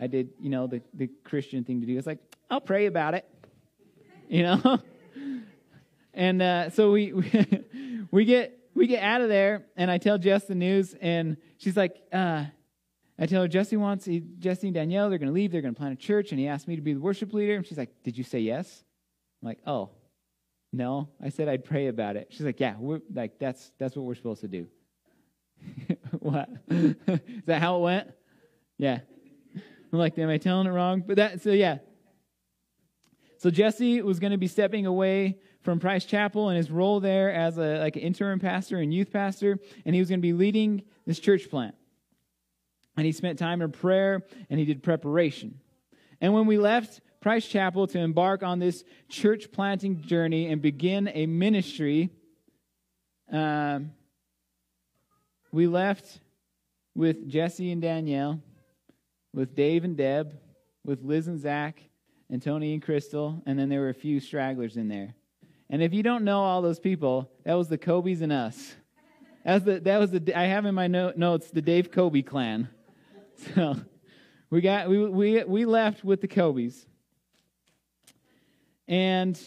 I 0.00 0.06
did, 0.06 0.30
you 0.38 0.50
know, 0.50 0.68
the, 0.68 0.82
the 0.94 1.08
Christian 1.24 1.64
thing 1.64 1.80
to 1.80 1.86
do. 1.86 1.98
It's 1.98 2.06
like, 2.06 2.20
I'll 2.48 2.60
pray 2.60 2.86
about 2.86 3.14
it, 3.14 3.26
you 4.28 4.42
know? 4.42 4.78
and 6.14 6.42
uh, 6.42 6.70
so 6.70 6.90
we, 6.90 7.12
we, 7.12 8.04
we, 8.10 8.24
get, 8.24 8.58
we 8.74 8.86
get 8.86 9.02
out 9.02 9.20
of 9.20 9.28
there, 9.28 9.66
and 9.76 9.90
I 9.90 9.98
tell 9.98 10.18
Jess 10.18 10.44
the 10.44 10.54
news, 10.54 10.94
and 11.00 11.36
she's 11.58 11.76
like, 11.76 11.96
uh, 12.12 12.44
I 13.18 13.26
tell 13.26 13.42
her 13.42 13.48
Jesse 13.48 13.76
wants 13.76 14.04
he, 14.04 14.22
Jesse 14.38 14.66
and 14.66 14.74
Danielle. 14.74 15.08
They're 15.08 15.18
going 15.18 15.28
to 15.28 15.34
leave. 15.34 15.52
They're 15.52 15.62
going 15.62 15.74
to 15.74 15.78
plant 15.78 15.94
a 15.94 15.96
church, 15.96 16.32
and 16.32 16.40
he 16.40 16.48
asked 16.48 16.66
me 16.66 16.76
to 16.76 16.82
be 16.82 16.94
the 16.94 17.00
worship 17.00 17.32
leader. 17.32 17.54
And 17.54 17.64
she's 17.64 17.78
like, 17.78 18.02
"Did 18.02 18.18
you 18.18 18.24
say 18.24 18.40
yes?" 18.40 18.82
I'm 19.40 19.46
like, 19.46 19.60
"Oh, 19.64 19.90
no, 20.74 21.08
I 21.22 21.28
said 21.28 21.48
I'd 21.48 21.64
pray 21.64 21.86
about 21.86 22.16
it. 22.16 22.28
She's 22.30 22.44
like, 22.44 22.58
yeah, 22.58 22.74
like 23.12 23.38
that's 23.38 23.70
that's 23.78 23.94
what 23.94 24.04
we're 24.04 24.16
supposed 24.16 24.40
to 24.40 24.48
do. 24.48 24.66
what? 26.18 26.48
Is 26.68 26.96
that 27.46 27.62
how 27.62 27.76
it 27.76 27.80
went? 27.80 28.10
Yeah. 28.76 28.98
I'm 29.92 29.98
like, 30.00 30.18
am 30.18 30.28
I 30.28 30.38
telling 30.38 30.66
it 30.66 30.70
wrong? 30.70 31.04
But 31.06 31.16
that 31.16 31.42
so 31.42 31.50
yeah. 31.50 31.78
So 33.44 33.50
Jesse 33.50 34.00
was 34.00 34.20
going 34.20 34.30
to 34.30 34.38
be 34.38 34.46
stepping 34.46 34.86
away 34.86 35.36
from 35.60 35.78
Price 35.78 36.06
Chapel 36.06 36.48
and 36.48 36.56
his 36.56 36.70
role 36.70 36.98
there 36.98 37.30
as 37.30 37.58
a 37.58 37.78
like 37.78 37.94
an 37.94 38.00
interim 38.00 38.40
pastor 38.40 38.78
and 38.78 38.94
youth 38.94 39.12
pastor, 39.12 39.58
and 39.84 39.94
he 39.94 40.00
was 40.00 40.08
going 40.08 40.20
to 40.20 40.22
be 40.22 40.32
leading 40.32 40.82
this 41.06 41.18
church 41.18 41.50
plant. 41.50 41.74
And 42.96 43.04
he 43.04 43.12
spent 43.12 43.38
time 43.38 43.60
in 43.60 43.70
prayer 43.70 44.22
and 44.48 44.58
he 44.58 44.64
did 44.64 44.82
preparation. 44.82 45.60
And 46.22 46.32
when 46.32 46.46
we 46.46 46.56
left 46.56 47.02
Price 47.20 47.46
Chapel 47.46 47.86
to 47.88 47.98
embark 47.98 48.42
on 48.42 48.60
this 48.60 48.82
church 49.10 49.52
planting 49.52 50.00
journey 50.00 50.46
and 50.46 50.62
begin 50.62 51.10
a 51.12 51.26
ministry, 51.26 52.08
um, 53.30 53.92
we 55.52 55.66
left 55.66 56.18
with 56.94 57.28
Jesse 57.28 57.70
and 57.70 57.82
Danielle, 57.82 58.40
with 59.34 59.54
Dave 59.54 59.84
and 59.84 59.98
Deb, 59.98 60.32
with 60.82 61.02
Liz 61.02 61.28
and 61.28 61.38
Zach, 61.38 61.82
and 62.34 62.42
Tony 62.42 62.72
and 62.72 62.82
Crystal, 62.82 63.40
and 63.46 63.56
then 63.56 63.68
there 63.68 63.78
were 63.78 63.90
a 63.90 63.94
few 63.94 64.18
stragglers 64.18 64.76
in 64.76 64.88
there. 64.88 65.14
And 65.70 65.80
if 65.80 65.94
you 65.94 66.02
don't 66.02 66.24
know 66.24 66.40
all 66.40 66.62
those 66.62 66.80
people, 66.80 67.30
that 67.44 67.54
was 67.54 67.68
the 67.68 67.78
Kobe's 67.78 68.22
and 68.22 68.32
us. 68.32 68.74
That 69.44 69.54
was 69.54 69.62
the, 69.62 69.78
that 69.78 69.98
was 69.98 70.10
the 70.10 70.36
I 70.36 70.46
have 70.46 70.66
in 70.66 70.74
my 70.74 70.88
notes 70.88 71.52
the 71.52 71.62
Dave 71.62 71.92
Kobe 71.92 72.22
clan. 72.22 72.68
So 73.54 73.76
we 74.50 74.60
got 74.60 74.88
we 74.88 75.06
we 75.06 75.44
we 75.44 75.64
left 75.64 76.04
with 76.04 76.20
the 76.20 76.28
Kobe's. 76.28 76.86
And 78.88 79.38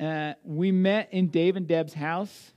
uh, 0.00 0.34
we 0.42 0.72
met 0.72 1.08
in 1.12 1.28
Dave 1.28 1.56
and 1.56 1.66
Deb's 1.66 1.92
house 1.92 2.52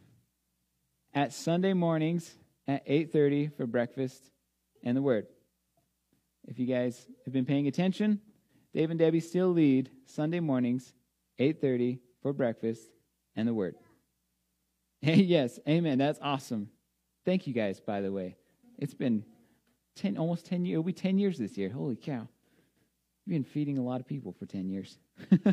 at 1.14 1.34
Sunday 1.34 1.74
mornings 1.74 2.34
at 2.66 2.88
8:30 2.88 3.58
for 3.58 3.66
breakfast 3.66 4.24
and 4.84 4.96
the 4.96 5.02
word. 5.02 5.28
If 6.48 6.60
you 6.60 6.66
guys 6.66 7.06
have 7.26 7.34
been 7.34 7.46
paying 7.46 7.68
attention, 7.68 8.22
Dave 8.74 8.92
and 8.92 9.00
Debbie 9.00 9.20
still 9.20 9.50
lead 9.50 9.90
Sunday 10.06 10.40
mornings 10.40 10.94
8:30 11.40 12.00
for 12.22 12.34
breakfast 12.34 12.90
and 13.36 13.48
the 13.48 13.54
word. 13.54 13.76
Hey, 15.02 15.16
yes, 15.22 15.60
amen. 15.68 15.98
That's 15.98 16.20
awesome. 16.22 16.70
Thank 17.26 17.48
you 17.48 17.54
guys, 17.54 17.80
by 17.80 18.02
the 18.02 18.12
way. 18.12 18.36
It's 18.78 18.94
been 18.94 19.24
10 19.96 20.18
almost 20.18 20.46
10 20.46 20.66
years. 20.66 20.74
It'll 20.74 20.84
be 20.84 20.94
10 20.94 21.18
years 21.18 21.38
this 21.38 21.58
year. 21.58 21.70
Holy 21.70 21.96
cow. 21.96 22.28
You've 23.26 23.34
been 23.34 23.44
feeding 23.44 23.78
a 23.78 23.84
lot 23.84 24.00
of 24.00 24.08
people 24.08 24.32
for 24.32 24.46
10 24.46 24.70
years. 24.70 24.98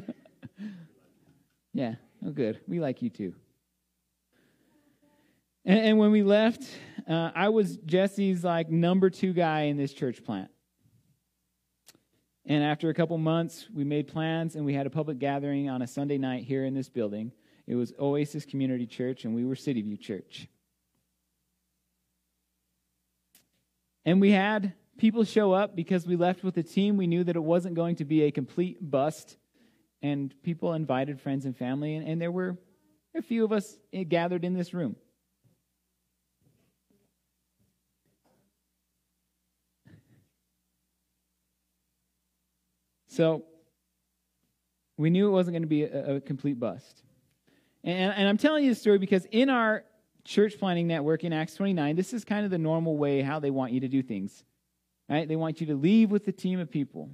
yeah, 1.73 1.95
oh, 2.25 2.31
good. 2.31 2.61
We 2.67 2.81
like 2.81 3.03
you 3.03 3.11
too. 3.11 3.35
And, 5.65 5.81
and 5.81 5.99
when 5.99 6.13
we 6.13 6.23
left, 6.23 6.63
uh, 7.09 7.33
I 7.35 7.49
was 7.49 7.77
Jesse's 7.79 8.45
like 8.45 8.71
number 8.71 9.11
two 9.11 9.33
guy 9.33 9.63
in 9.63 9.77
this 9.77 9.93
church 9.93 10.25
plant. 10.25 10.51
And 12.47 12.63
after 12.63 12.89
a 12.89 12.95
couple 12.95 13.19
months, 13.19 13.67
we 13.75 13.83
made 13.83 14.07
plans 14.07 14.55
and 14.55 14.65
we 14.65 14.73
had 14.73 14.87
a 14.87 14.91
public 14.91 15.19
gathering 15.19 15.69
on 15.69 15.83
a 15.83 15.87
Sunday 15.87 16.17
night 16.17 16.45
here 16.45 16.65
in 16.65 16.75
this 16.75 16.89
building. 16.89 17.33
It 17.67 17.75
was 17.75 17.93
Oasis 17.99 18.45
Community 18.45 18.87
Church, 18.87 19.25
and 19.25 19.35
we 19.35 19.45
were 19.45 19.57
City 19.57 19.83
View 19.83 19.97
Church. 19.97 20.47
And 24.05 24.21
we 24.21 24.31
had 24.31 24.75
people 24.97 25.25
show 25.25 25.53
up 25.53 25.75
because 25.75 26.07
we 26.07 26.15
left 26.15 26.45
with 26.45 26.57
a 26.59 26.63
team. 26.63 26.97
We 26.97 27.09
knew 27.09 27.25
that 27.25 27.35
it 27.35 27.43
wasn't 27.43 27.75
going 27.75 27.97
to 27.97 28.05
be 28.05 28.23
a 28.23 28.31
complete 28.31 28.79
bust 28.81 29.37
and 30.01 30.33
people 30.45 30.75
invited 30.75 31.21
friends 31.21 31.47
and 31.47 31.57
family, 31.57 31.97
and, 31.97 32.07
and 32.07 32.21
there 32.21 32.31
were 32.31 32.57
a 33.17 33.23
few 33.23 33.45
of 33.45 33.51
us 33.51 33.77
gathered 34.09 34.45
in 34.45 34.55
this 34.55 34.73
room. 34.73 34.95
So 43.17 43.45
we 44.99 45.09
knew 45.09 45.29
it 45.29 45.31
wasn't 45.31 45.55
going 45.55 45.63
to 45.63 45.69
be 45.69 45.85
a, 45.85 46.17
a 46.17 46.21
complete 46.21 46.61
bust. 46.61 47.03
And, 47.83 48.13
and, 48.13 48.29
I'm 48.29 48.37
telling 48.37 48.65
you 48.65 48.71
this 48.71 48.81
story 48.81 48.99
because 48.99 49.27
in 49.31 49.49
our 49.49 49.85
church 50.25 50.59
planting 50.59 50.87
network 50.87 51.25
in 51.25 51.33
Acts 51.33 51.55
29, 51.55 51.97
this 51.97 52.13
is 52.13 52.27
kind 52.27 52.45
of 52.45 52.51
the 52.51 52.59
normal 52.59 52.99
way 52.99 53.23
how 53.23 53.41
they 53.41 53.51
want 53.51 53.73
you 53.73 53.81
to 53.81 53.89
do 53.89 54.03
things. 54.03 54.45
Right? 55.09 55.27
They 55.27 55.37
want 55.37 55.63
you 55.63 55.69
to 55.69 55.77
leave 55.77 56.11
with 56.11 56.29
a 56.29 56.33
team 56.33 56.61
of 56.61 56.71
people. 56.71 57.09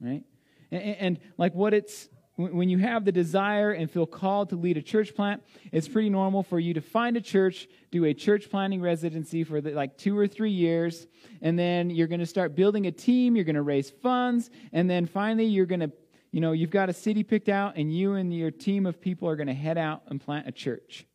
Right? 0.00 0.24
And, 0.72 0.82
and 0.82 1.20
like 1.38 1.54
what 1.54 1.74
it's 1.74 2.08
when 2.36 2.68
you 2.68 2.76
have 2.78 3.06
the 3.06 3.12
desire 3.12 3.72
and 3.72 3.90
feel 3.90 4.06
called 4.06 4.50
to 4.50 4.56
lead 4.56 4.76
a 4.76 4.82
church 4.82 5.14
plant, 5.14 5.42
it's 5.72 5.88
pretty 5.88 6.10
normal 6.10 6.42
for 6.42 6.60
you 6.60 6.74
to 6.74 6.82
find 6.82 7.16
a 7.16 7.20
church, 7.20 7.66
do 7.90 8.04
a 8.04 8.12
church 8.12 8.50
planting 8.50 8.82
residency 8.82 9.42
for 9.42 9.62
the, 9.62 9.70
like 9.70 9.96
two 9.96 10.16
or 10.18 10.28
three 10.28 10.50
years, 10.50 11.06
and 11.40 11.58
then 11.58 11.88
you're 11.88 12.06
going 12.06 12.20
to 12.20 12.26
start 12.26 12.54
building 12.54 12.86
a 12.86 12.92
team, 12.92 13.36
you're 13.36 13.44
going 13.46 13.56
to 13.56 13.62
raise 13.62 13.90
funds, 13.90 14.50
and 14.72 14.88
then 14.88 15.06
finally 15.06 15.46
you're 15.46 15.64
going 15.64 15.80
to, 15.80 15.90
you 16.30 16.42
know, 16.42 16.52
you've 16.52 16.70
got 16.70 16.90
a 16.90 16.92
city 16.92 17.22
picked 17.22 17.48
out, 17.48 17.76
and 17.76 17.96
you 17.96 18.14
and 18.14 18.34
your 18.34 18.50
team 18.50 18.84
of 18.84 19.00
people 19.00 19.26
are 19.28 19.36
going 19.36 19.46
to 19.46 19.54
head 19.54 19.78
out 19.78 20.02
and 20.08 20.20
plant 20.20 20.46
a 20.46 20.52
church. 20.52 21.06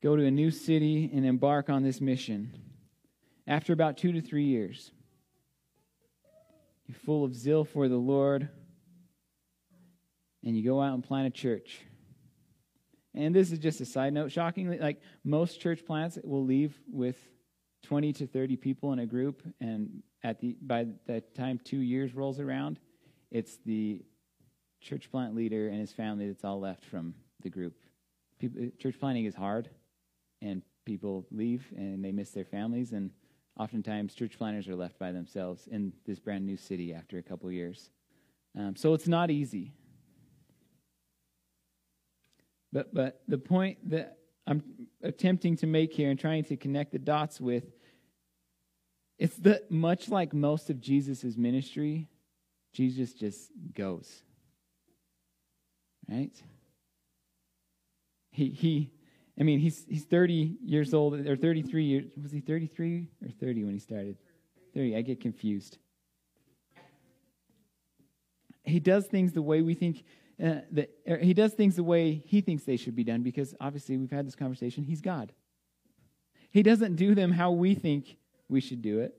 Go 0.00 0.14
to 0.14 0.24
a 0.24 0.30
new 0.30 0.52
city 0.52 1.10
and 1.12 1.26
embark 1.26 1.68
on 1.68 1.82
this 1.82 2.00
mission. 2.00 2.54
After 3.48 3.72
about 3.72 3.98
two 3.98 4.12
to 4.12 4.20
three 4.20 4.44
years, 4.44 4.92
you're 6.86 6.96
full 6.96 7.24
of 7.24 7.34
zeal 7.34 7.64
for 7.64 7.88
the 7.88 7.96
Lord, 7.96 8.48
and 10.44 10.56
you 10.56 10.62
go 10.62 10.80
out 10.80 10.94
and 10.94 11.02
plant 11.02 11.26
a 11.26 11.30
church. 11.30 11.80
and 13.14 13.34
this 13.34 13.52
is 13.52 13.58
just 13.58 13.80
a 13.80 13.86
side 13.86 14.12
note, 14.12 14.32
shockingly, 14.32 14.78
like 14.78 15.00
most 15.22 15.60
church 15.60 15.84
plants 15.86 16.18
will 16.24 16.44
leave 16.44 16.78
with 16.90 17.16
20 17.84 18.12
to 18.14 18.26
30 18.26 18.56
people 18.56 18.92
in 18.92 18.98
a 18.98 19.06
group, 19.06 19.42
and 19.60 20.02
at 20.22 20.40
the 20.40 20.56
by 20.60 20.86
the 21.06 21.20
time 21.20 21.60
two 21.62 21.78
years 21.78 22.14
rolls 22.14 22.40
around, 22.40 22.80
it's 23.30 23.58
the 23.64 24.02
church 24.80 25.10
plant 25.10 25.34
leader 25.34 25.68
and 25.68 25.80
his 25.80 25.92
family 25.92 26.26
that's 26.26 26.44
all 26.44 26.60
left 26.60 26.84
from 26.84 27.14
the 27.42 27.50
group. 27.50 27.74
People, 28.38 28.70
church 28.78 28.98
planting 28.98 29.26
is 29.26 29.34
hard, 29.34 29.70
and 30.42 30.62
people 30.84 31.26
leave 31.30 31.66
and 31.76 32.04
they 32.04 32.12
miss 32.12 32.30
their 32.30 32.44
families, 32.44 32.92
and 32.92 33.10
oftentimes 33.58 34.14
church 34.14 34.36
planners 34.36 34.68
are 34.68 34.76
left 34.76 34.98
by 34.98 35.12
themselves 35.12 35.66
in 35.68 35.92
this 36.06 36.18
brand 36.18 36.44
new 36.44 36.56
city 36.56 36.92
after 36.92 37.18
a 37.18 37.22
couple 37.22 37.50
years. 37.50 37.90
Um, 38.58 38.76
so 38.76 38.94
it's 38.94 39.08
not 39.08 39.30
easy. 39.30 39.72
But, 42.72 42.92
but 42.92 43.22
the 43.28 43.38
point 43.38 43.90
that 43.90 44.18
I'm 44.46 44.62
attempting 45.02 45.56
to 45.58 45.66
make 45.66 45.92
here 45.92 46.10
and 46.10 46.18
trying 46.18 46.44
to 46.44 46.56
connect 46.56 46.92
the 46.92 46.98
dots 46.98 47.40
with, 47.40 47.64
it's 49.18 49.36
that 49.36 49.70
much 49.70 50.08
like 50.08 50.34
most 50.34 50.70
of 50.70 50.80
Jesus' 50.80 51.36
ministry, 51.36 52.08
Jesus 52.72 53.12
just 53.12 53.50
goes. 53.74 54.22
Right? 56.10 56.32
He, 58.30 58.50
he, 58.50 58.90
I 59.38 59.42
mean, 59.42 59.58
he's, 59.58 59.84
he's 59.88 60.04
30 60.04 60.56
years 60.64 60.94
old, 60.94 61.14
or 61.14 61.36
33 61.36 61.84
years. 61.84 62.04
Was 62.22 62.30
he 62.30 62.40
33 62.40 63.08
or 63.24 63.28
30 63.28 63.64
when 63.64 63.72
he 63.74 63.80
started? 63.80 64.16
30. 64.74 64.96
I 64.96 65.02
get 65.02 65.20
confused. 65.20 65.78
He 68.62 68.80
does 68.80 69.06
things 69.06 69.32
the 69.32 69.42
way 69.42 69.60
we 69.60 69.74
think 69.74 70.04
uh, 70.42 70.56
that 70.72 70.90
he 71.20 71.32
does 71.32 71.52
things 71.52 71.76
the 71.76 71.84
way 71.84 72.22
he 72.26 72.40
thinks 72.40 72.64
they 72.64 72.76
should 72.76 72.96
be 72.96 73.04
done 73.04 73.22
because 73.22 73.54
obviously 73.60 73.96
we've 73.96 74.10
had 74.10 74.26
this 74.26 74.34
conversation. 74.34 74.82
He's 74.82 75.00
God. 75.00 75.32
He 76.50 76.62
doesn't 76.62 76.96
do 76.96 77.14
them 77.14 77.30
how 77.30 77.52
we 77.52 77.74
think 77.74 78.16
we 78.48 78.60
should 78.60 78.82
do 78.82 79.00
it. 79.00 79.14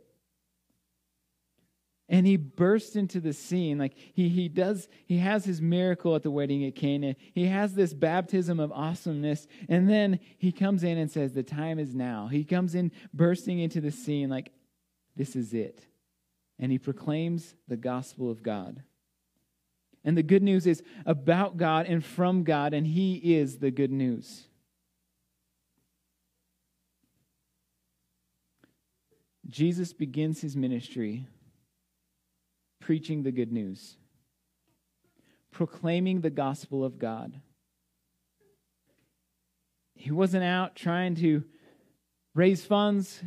And 2.08 2.28
he 2.28 2.38
bursts 2.38 2.96
into 2.96 3.20
the 3.20 3.34
scene. 3.34 3.80
Like 3.80 3.96
he, 4.14 4.30
he 4.30 4.48
does, 4.48 4.88
he 5.08 5.18
has 5.18 5.44
his 5.46 5.62
miracle 5.62 6.16
at 6.16 6.22
the 6.22 6.30
wedding 6.30 6.64
at 6.66 6.76
Cana. 6.76 7.16
He 7.34 7.48
has 7.48 7.74
this 7.74 7.94
baptism 7.94 8.60
of 8.60 8.72
awesomeness. 8.72 9.48
And 9.68 9.90
then 9.90 10.20
he 10.38 10.52
comes 10.52 10.84
in 10.84 10.98
and 10.98 11.10
says, 11.10 11.34
The 11.34 11.44
time 11.44 11.80
is 11.80 11.96
now. 11.96 12.28
He 12.28 12.44
comes 12.44 12.76
in 12.76 12.92
bursting 13.14 13.60
into 13.60 13.82
the 13.82 13.92
scene 13.92 14.30
like, 14.30 14.52
This 15.16 15.36
is 15.36 15.54
it. 15.54 15.86
And 16.60 16.72
he 16.72 16.78
proclaims 16.78 17.56
the 17.68 17.78
gospel 17.78 18.30
of 18.30 18.44
God. 18.44 18.84
And 20.04 20.16
the 20.16 20.24
good 20.24 20.44
news 20.44 20.68
is 20.68 20.84
about 21.08 21.58
God 21.58 21.88
and 21.88 22.06
from 22.06 22.44
God, 22.44 22.76
and 22.76 22.86
He 22.86 23.16
is 23.16 23.58
the 23.58 23.72
good 23.72 23.92
news. 23.92 24.48
Jesus 29.50 29.94
begins 29.94 30.42
his 30.42 30.56
ministry 30.56 31.28
preaching 32.86 33.24
the 33.24 33.32
good 33.32 33.52
news, 33.52 33.98
proclaiming 35.52 36.22
the 36.22 36.30
gospel 36.30 36.84
of 36.84 37.00
God. 37.00 37.42
He 39.96 40.12
wasn't 40.12 40.44
out 40.44 40.76
trying 40.76 41.16
to 41.16 41.44
raise 42.36 42.64
funds, 42.64 43.24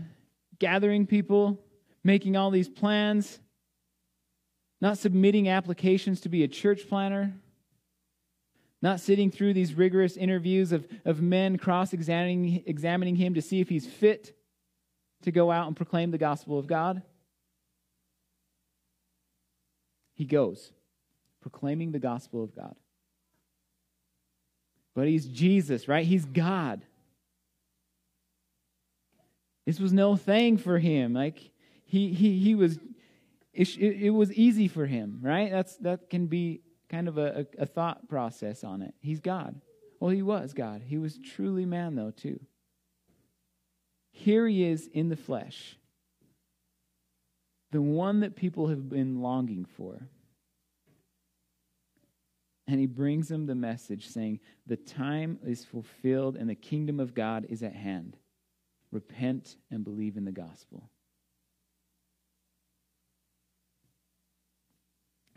gathering 0.59 1.07
people, 1.07 1.59
making 2.05 2.37
all 2.37 2.51
these 2.51 2.69
plans 2.69 3.41
not 4.81 4.97
submitting 4.99 5.49
applications 5.49 6.21
to 6.21 6.29
be 6.29 6.45
a 6.45 6.49
church 6.49 6.89
planner, 6.89 7.35
not 8.81 9.01
sitting 9.01 9.29
through 9.31 9.53
these 9.53 9.75
rigorous 9.75 10.17
interviews 10.17 10.71
of, 10.71 10.87
of 11.05 11.21
men 11.21 11.59
cross 11.59 11.93
examining, 11.93 12.63
examining 12.67 13.17
him 13.17 13.35
to 13.35 13.43
see 13.43 13.61
if 13.61 13.69
he's 13.69 13.87
fit 13.87 14.37
to 15.23 15.33
go 15.33 15.51
out 15.51 15.67
and 15.67 15.77
proclaim 15.77 16.13
the 16.13 16.19
gospel 16.19 16.59
of 16.59 16.69
God. 16.69 17.03
He 20.19 20.25
goes, 20.25 20.73
proclaiming 21.41 21.93
the 21.93 22.01
gospel 22.01 22.43
of 22.43 22.55
God. 22.55 22.75
But 24.97 25.07
he's 25.07 25.27
Jesus, 25.27 25.87
right? 25.87 26.05
He's 26.05 26.25
God. 26.25 26.85
This 29.65 29.79
was 29.79 29.93
no 29.93 30.17
thing 30.17 30.57
for 30.57 30.81
him. 30.81 31.15
Like 31.15 31.39
he 31.85 32.13
he 32.13 32.41
he 32.41 32.57
was 32.57 32.81
it, 33.53 33.79
it, 33.79 34.11
was 34.11 34.33
easy 34.33 34.67
for 34.67 34.87
him, 34.87 35.21
right? 35.23 35.53
That's 35.53 35.77
that 35.77 36.11
can 36.11 36.27
be 36.27 36.63
kind 36.91 37.07
of 37.07 37.17
a, 37.17 37.47
a, 37.59 37.63
a 37.63 37.67
thought 37.67 38.09
process 38.09 38.65
on 38.65 38.83
it. 38.83 38.95
He's 38.99 39.21
God. 39.21 39.61
Well, 40.01 40.11
he 40.11 40.23
was 40.23 40.53
God. 40.53 40.83
He 40.85 40.99
was 40.99 41.19
truly 41.19 41.65
man, 41.65 41.95
though, 41.95 42.11
too. 42.11 42.41
Here 44.11 44.49
he 44.49 44.65
is 44.65 44.89
in 44.89 45.11
the 45.11 45.17
flesh, 45.17 45.77
the 47.71 47.83
one 47.83 48.21
that 48.21 48.37
people 48.37 48.69
have 48.69 48.89
been 48.89 49.21
longing 49.21 49.67
for. 49.77 50.09
And 52.67 52.79
he 52.79 52.87
brings 52.87 53.29
them 53.29 53.47
the 53.47 53.55
message 53.55 54.09
saying, 54.09 54.41
The 54.67 54.77
time 54.77 55.39
is 55.45 55.65
fulfilled 55.65 56.37
and 56.37 56.49
the 56.49 56.55
kingdom 56.55 57.01
of 57.01 57.15
God 57.15 57.47
is 57.49 57.63
at 57.63 57.75
hand. 57.75 58.17
Repent 58.91 59.57
and 59.71 59.85
believe 59.85 60.17
in 60.17 60.25
the 60.25 60.33
gospel. 60.33 60.91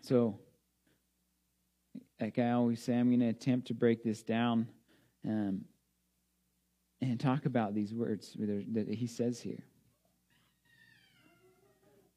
So, 0.01 0.39
like 2.19 2.37
I 2.39 2.51
always 2.51 2.81
say, 2.81 2.95
I'm 2.97 3.09
going 3.09 3.19
to 3.21 3.29
attempt 3.29 3.67
to 3.67 3.73
break 3.73 4.03
this 4.03 4.23
down 4.23 4.67
um, 5.25 5.65
and 7.01 7.19
talk 7.19 7.45
about 7.45 7.73
these 7.73 7.93
words 7.93 8.35
that 8.37 8.87
he 8.89 9.07
says 9.07 9.41
here. 9.41 9.63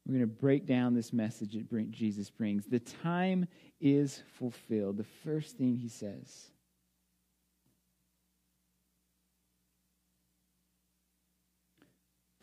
We're 0.05 0.15
going 0.15 0.21
to 0.21 0.27
break 0.27 0.65
down 0.65 0.93
this 0.93 1.11
message 1.11 1.53
that 1.53 1.91
Jesus 1.91 2.29
brings. 2.29 2.65
The 2.65 2.79
time 2.79 3.47
is 3.81 4.21
fulfilled. 4.37 4.97
The 4.97 5.05
first 5.23 5.57
thing 5.57 5.77
he 5.77 5.89
says. 5.89 6.51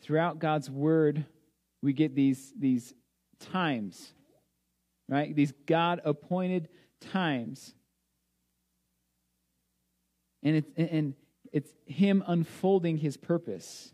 Throughout 0.01 0.39
God's 0.39 0.69
word, 0.69 1.25
we 1.81 1.93
get 1.93 2.13
these, 2.13 2.51
these 2.59 2.93
times 3.39 4.11
right? 5.07 5.35
These 5.35 5.53
God 5.65 6.01
appointed 6.03 6.69
times. 6.99 7.73
And 10.41 10.57
it's, 10.57 10.71
and 10.75 11.13
it's 11.51 11.71
Him 11.85 12.23
unfolding 12.25 12.97
His 12.97 13.17
purpose, 13.17 13.93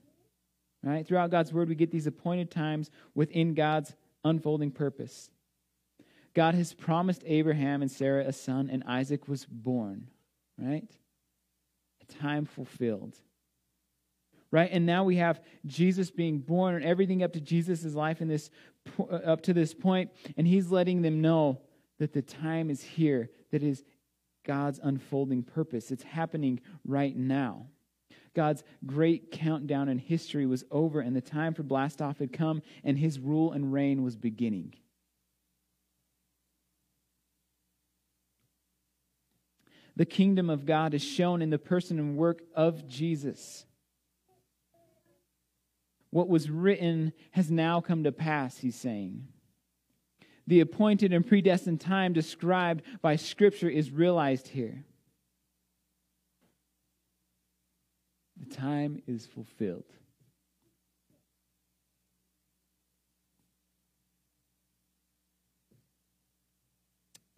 right? 0.83 1.05
Throughout 1.05 1.31
God's 1.31 1.53
Word, 1.53 1.69
we 1.69 1.75
get 1.75 1.91
these 1.91 2.07
appointed 2.07 2.51
times 2.51 2.89
within 3.15 3.53
God's 3.53 3.95
unfolding 4.23 4.71
purpose. 4.71 5.29
God 6.33 6.55
has 6.55 6.73
promised 6.73 7.23
Abraham 7.25 7.81
and 7.81 7.91
Sarah 7.91 8.25
a 8.25 8.33
son, 8.33 8.69
and 8.71 8.83
Isaac 8.85 9.27
was 9.27 9.45
born, 9.45 10.07
right? 10.57 10.89
A 12.01 12.13
time 12.13 12.45
fulfilled 12.45 13.17
right? 14.51 14.69
And 14.71 14.85
now 14.85 15.03
we 15.03 15.17
have 15.17 15.41
Jesus 15.65 16.11
being 16.11 16.39
born 16.39 16.75
and 16.75 16.83
everything 16.83 17.23
up 17.23 17.33
to 17.33 17.41
Jesus' 17.41 17.93
life 17.93 18.21
in 18.21 18.27
this 18.27 18.49
uh, 18.99 19.03
up 19.03 19.41
to 19.41 19.53
this 19.53 19.73
point, 19.73 20.11
and 20.37 20.47
he's 20.47 20.71
letting 20.71 21.01
them 21.01 21.21
know 21.21 21.61
that 21.99 22.13
the 22.13 22.21
time 22.21 22.69
is 22.69 22.81
here, 22.81 23.29
that 23.51 23.61
is 23.61 23.83
God's 24.45 24.79
unfolding 24.81 25.43
purpose. 25.43 25.91
It's 25.91 26.03
happening 26.03 26.59
right 26.85 27.15
now. 27.15 27.67
God's 28.33 28.63
great 28.85 29.31
countdown 29.31 29.89
in 29.89 29.97
history 29.97 30.45
was 30.45 30.63
over, 30.71 31.01
and 31.01 31.15
the 31.15 31.21
time 31.21 31.53
for 31.53 31.63
blastoff 31.63 32.19
had 32.19 32.33
come, 32.33 32.61
and 32.83 32.97
his 32.97 33.19
rule 33.19 33.51
and 33.51 33.73
reign 33.73 34.03
was 34.03 34.15
beginning. 34.15 34.73
The 39.95 40.05
kingdom 40.05 40.49
of 40.49 40.65
God 40.65 40.93
is 40.93 41.03
shown 41.03 41.41
in 41.41 41.49
the 41.49 41.59
person 41.59 41.99
and 41.99 42.15
work 42.15 42.41
of 42.55 42.87
Jesus. 42.87 43.65
What 46.11 46.29
was 46.29 46.49
written 46.49 47.13
has 47.31 47.51
now 47.51 47.81
come 47.81 48.05
to 48.05 48.11
pass, 48.11 48.57
he's 48.57 48.75
saying. 48.75 49.27
The 50.47 50.61
appointed 50.61 51.13
and 51.13 51.27
predestined 51.27 51.81
time 51.81 52.13
described 52.13 52.83
by 53.01 53.17
Scripture 53.17 53.69
is 53.69 53.91
realized 53.91 54.47
here. 54.47 54.85
The 58.39 58.55
time 58.55 59.01
is 59.07 59.25
fulfilled. 59.25 59.83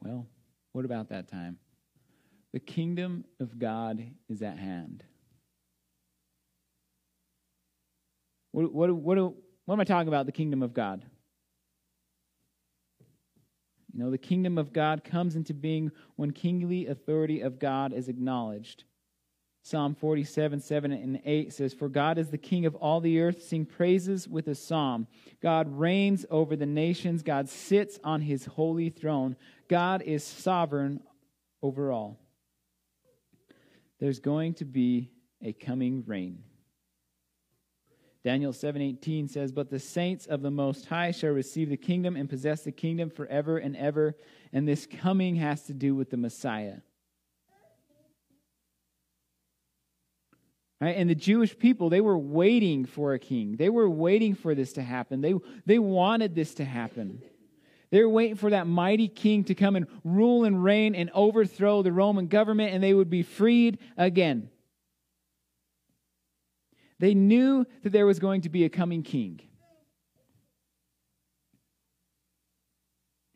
Well, 0.04 0.28
what 0.72 0.86
about 0.86 1.10
that 1.10 1.28
time? 1.28 1.58
The 2.54 2.60
kingdom 2.60 3.26
of 3.40 3.58
God 3.60 4.06
is 4.30 4.42
at 4.42 4.58
hand. 4.58 5.04
What, 8.52 8.74
what, 8.74 8.94
what, 8.94 9.18
what 9.18 9.74
am 9.74 9.80
I 9.80 9.84
talking 9.84 10.08
about? 10.08 10.26
The 10.26 10.32
kingdom 10.32 10.62
of 10.62 10.74
God. 10.74 11.06
You 13.94 14.00
know, 14.00 14.12
the 14.12 14.18
kingdom 14.18 14.58
of 14.58 14.74
God 14.74 15.04
comes 15.04 15.36
into 15.36 15.54
being 15.54 15.92
when 16.16 16.32
kingly 16.32 16.88
authority 16.88 17.42
of 17.42 17.60
God 17.60 17.94
is 17.94 18.08
acknowledged 18.08 18.86
Psalm 19.64 19.94
47, 19.94 20.60
7 20.60 20.92
and 20.92 21.22
8 21.24 21.54
says, 21.54 21.74
For 21.74 21.88
God 21.88 22.18
is 22.18 22.30
the 22.30 22.38
King 22.38 22.66
of 22.66 22.74
all 22.76 23.00
the 23.00 23.20
earth. 23.20 23.44
Sing 23.44 23.66
praises 23.66 24.28
with 24.28 24.48
a 24.48 24.56
psalm. 24.56 25.08
God 25.40 25.68
reigns 25.78 26.26
over 26.32 26.56
the 26.56 26.66
nations. 26.66 27.22
God 27.22 27.48
sits 27.48 28.00
on 28.04 28.22
his 28.22 28.46
holy 28.46 28.90
throne. 28.90 29.36
God 29.68 30.02
is 30.02 30.24
sovereign 30.24 31.02
over 31.62 31.92
all. 31.92 32.20
There's 34.00 34.20
going 34.20 34.56
to 34.56 34.66
be 34.66 35.12
a 35.44 35.54
coming 35.54 36.04
reign. 36.08 36.44
Daniel 38.24 38.54
7:18 38.54 39.28
says, 39.28 39.52
"But 39.52 39.70
the 39.70 39.80
saints 39.80 40.28
of 40.28 40.42
the 40.42 40.52
most 40.52 40.86
high 40.86 41.12
shall 41.12 41.32
receive 41.32 41.70
the 41.70 41.78
kingdom 41.78 42.16
and 42.16 42.30
possess 42.30 42.64
the 42.64 42.72
kingdom 42.72 43.10
forever 43.10 43.58
and 43.58 43.76
ever." 43.76 44.16
And 44.52 44.68
this 44.68 44.86
coming 44.86 45.36
has 45.36 45.64
to 45.66 45.74
do 45.74 45.96
with 45.96 46.10
the 46.10 46.18
Messiah. 46.18 46.82
Right? 50.82 50.98
And 50.98 51.08
the 51.08 51.16
Jewish 51.16 51.58
people, 51.58 51.90
they 51.90 52.02
were 52.02 52.18
waiting 52.18 52.86
for 52.86 53.14
a 53.14 53.20
king. 53.20 53.56
They 53.56 53.70
were 53.70 53.88
waiting 53.88 54.34
for 54.34 54.56
this 54.56 54.74
to 54.74 54.82
happen. 54.82 55.22
They, 55.22 55.36
they 55.68 55.78
wanted 55.78 56.34
this 56.34 56.56
to 56.56 56.66
happen. 56.66 57.22
They 57.92 58.02
were 58.02 58.10
waiting 58.10 58.36
for 58.36 58.50
that 58.50 58.66
mighty 58.66 59.08
king 59.08 59.44
to 59.44 59.54
come 59.54 59.76
and 59.76 59.86
rule 60.04 60.44
and 60.44 60.64
reign 60.64 60.96
and 60.96 61.12
overthrow 61.14 61.84
the 61.84 61.92
Roman 61.92 62.26
government, 62.26 62.74
and 62.74 62.84
they 62.84 62.96
would 62.96 63.12
be 63.12 63.22
freed 63.22 63.78
again. 63.96 64.50
They 66.98 67.14
knew 67.14 67.66
that 67.84 67.92
there 67.92 68.08
was 68.08 68.18
going 68.18 68.42
to 68.42 68.50
be 68.50 68.64
a 68.64 68.70
coming 68.70 69.04
king. 69.04 69.40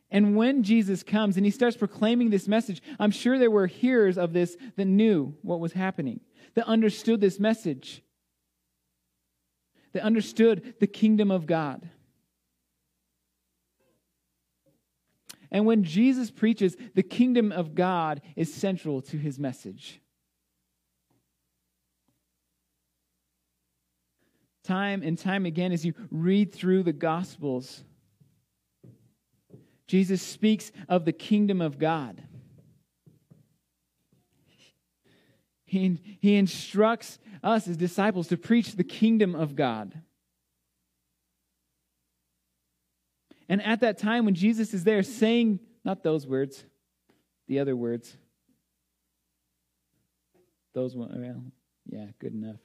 And 0.10 0.36
when 0.36 0.63
Jesus 0.63 1.03
comes 1.03 1.36
and 1.36 1.45
he 1.45 1.51
starts 1.51 1.77
proclaiming 1.77 2.29
this 2.29 2.47
message, 2.47 2.81
I'm 2.99 3.12
sure 3.12 3.38
there 3.38 3.51
were 3.51 3.67
hearers 3.67 4.17
of 4.17 4.34
this 4.34 4.55
that 4.77 4.86
knew 4.86 5.36
what 5.41 5.60
was 5.60 5.73
happening 5.73 6.21
that 6.53 6.67
understood 6.67 7.19
this 7.19 7.39
message, 7.39 8.03
that 9.93 10.03
understood 10.03 10.75
the 10.79 10.88
kingdom 10.88 11.31
of 11.31 11.45
God. 11.45 11.89
And 15.51 15.65
when 15.65 15.84
Jesus 15.84 16.31
preaches, 16.31 16.75
the 16.95 17.03
kingdom 17.03 17.51
of 17.51 17.75
God 17.75 18.21
is 18.36 18.53
central 18.53 19.01
to 19.03 19.17
his 19.17 19.39
message. 19.39 20.01
Time 24.63 25.03
and 25.03 25.17
time 25.17 25.45
again, 25.45 25.71
as 25.71 25.86
you 25.86 25.93
read 26.10 26.53
through 26.53 26.84
the 26.84 26.91
Gospels, 26.91 27.84
Jesus 29.88 30.21
speaks 30.21 30.71
of 30.89 31.05
the 31.05 31.13
kingdom 31.13 31.62
of 31.62 31.77
God. 31.77 32.23
He, 35.76 36.18
he 36.22 36.36
instructs 36.36 37.20
us 37.44 37.68
as 37.68 37.76
disciples 37.76 38.30
to 38.30 38.38
preach 38.38 38.74
the 38.74 38.84
kingdom 38.84 39.36
of 39.36 39.56
God. 39.56 39.94
And 43.50 43.62
at 43.62 43.82
that 43.82 43.98
time, 43.98 44.26
when 44.26 44.36
Jesus 44.36 44.74
is 44.74 44.86
there 44.86 45.04
saying, 45.04 45.60
not 45.84 46.02
those 46.02 46.26
words, 46.26 46.64
the 47.48 47.60
other 47.60 47.76
words, 47.76 48.16
those 50.74 50.96
one, 50.96 51.12
well, 51.16 51.44
yeah, 51.86 52.08
good 52.20 52.34
enough. 52.34 52.60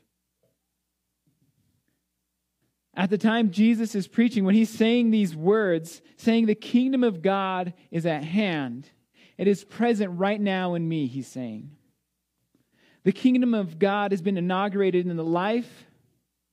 At 2.94 3.11
the 3.11 3.18
time 3.18 3.51
Jesus 3.51 3.94
is 3.94 4.09
preaching, 4.09 4.44
when 4.44 4.55
he's 4.55 4.70
saying 4.70 5.11
these 5.11 5.35
words, 5.35 6.01
saying 6.16 6.46
the 6.46 6.55
kingdom 6.55 7.05
of 7.05 7.23
God 7.23 7.75
is 7.90 8.07
at 8.07 8.25
hand, 8.25 8.88
it 9.37 9.49
is 9.49 9.64
present 9.64 10.18
right 10.18 10.40
now 10.40 10.75
in 10.75 10.88
me, 10.88 11.07
he's 11.07 11.29
saying. 11.29 11.73
The 13.04 13.12
kingdom 13.12 13.54
of 13.54 13.78
God 13.78 14.12
has 14.12 14.20
been 14.20 14.36
inaugurated 14.36 15.06
in 15.06 15.16
the 15.16 15.24
life 15.24 15.86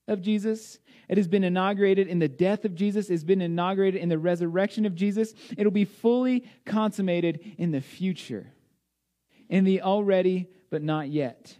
of 0.08 0.22
Jesus. 0.22 0.80
It 1.10 1.18
has 1.18 1.28
been 1.28 1.44
inaugurated 1.44 2.08
in 2.08 2.20
the 2.20 2.28
death 2.28 2.66
of 2.66 2.76
Jesus. 2.76 3.10
It's 3.10 3.24
been 3.24 3.42
inaugurated 3.42 4.02
in 4.02 4.10
the 4.10 4.18
resurrection 4.18 4.86
of 4.86 4.96
Jesus. 4.96 5.34
It'll 5.58 5.72
be 5.72 5.86
fully 5.86 6.50
consummated 6.66 7.56
in 7.58 7.72
the 7.72 7.82
future, 7.82 8.48
in 9.50 9.64
the 9.64 9.82
already 9.82 10.50
but 10.70 10.82
not 10.82 11.10
yet. 11.10 11.56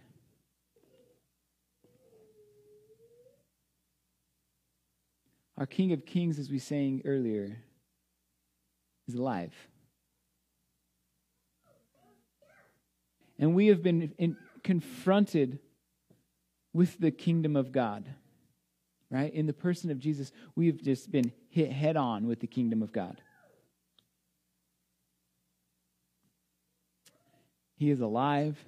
Our 5.58 5.66
King 5.66 5.92
of 5.92 6.06
Kings, 6.06 6.38
as 6.38 6.50
we 6.50 6.60
sang 6.60 7.02
earlier, 7.04 7.58
is 9.08 9.14
alive. 9.16 9.52
And 13.40 13.54
we 13.54 13.68
have 13.68 13.82
been 13.82 14.12
in, 14.18 14.36
confronted 14.62 15.58
with 16.72 16.98
the 16.98 17.10
kingdom 17.10 17.56
of 17.56 17.72
God, 17.72 18.08
right? 19.10 19.32
In 19.32 19.46
the 19.46 19.52
person 19.52 19.90
of 19.90 19.98
Jesus, 19.98 20.32
we've 20.54 20.82
just 20.82 21.10
been 21.10 21.32
hit 21.48 21.72
head 21.72 21.96
on 21.96 22.26
with 22.26 22.40
the 22.40 22.46
kingdom 22.46 22.82
of 22.82 22.92
God. 22.92 23.20
He 27.76 27.90
is 27.90 28.00
alive. 28.00 28.58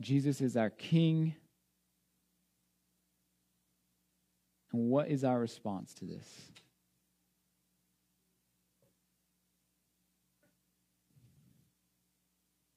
Jesus 0.00 0.40
is 0.40 0.56
our 0.56 0.70
King. 0.70 1.34
And 4.72 4.88
what 4.88 5.08
is 5.08 5.22
our 5.22 5.38
response 5.38 5.92
to 5.94 6.06
this? 6.06 6.24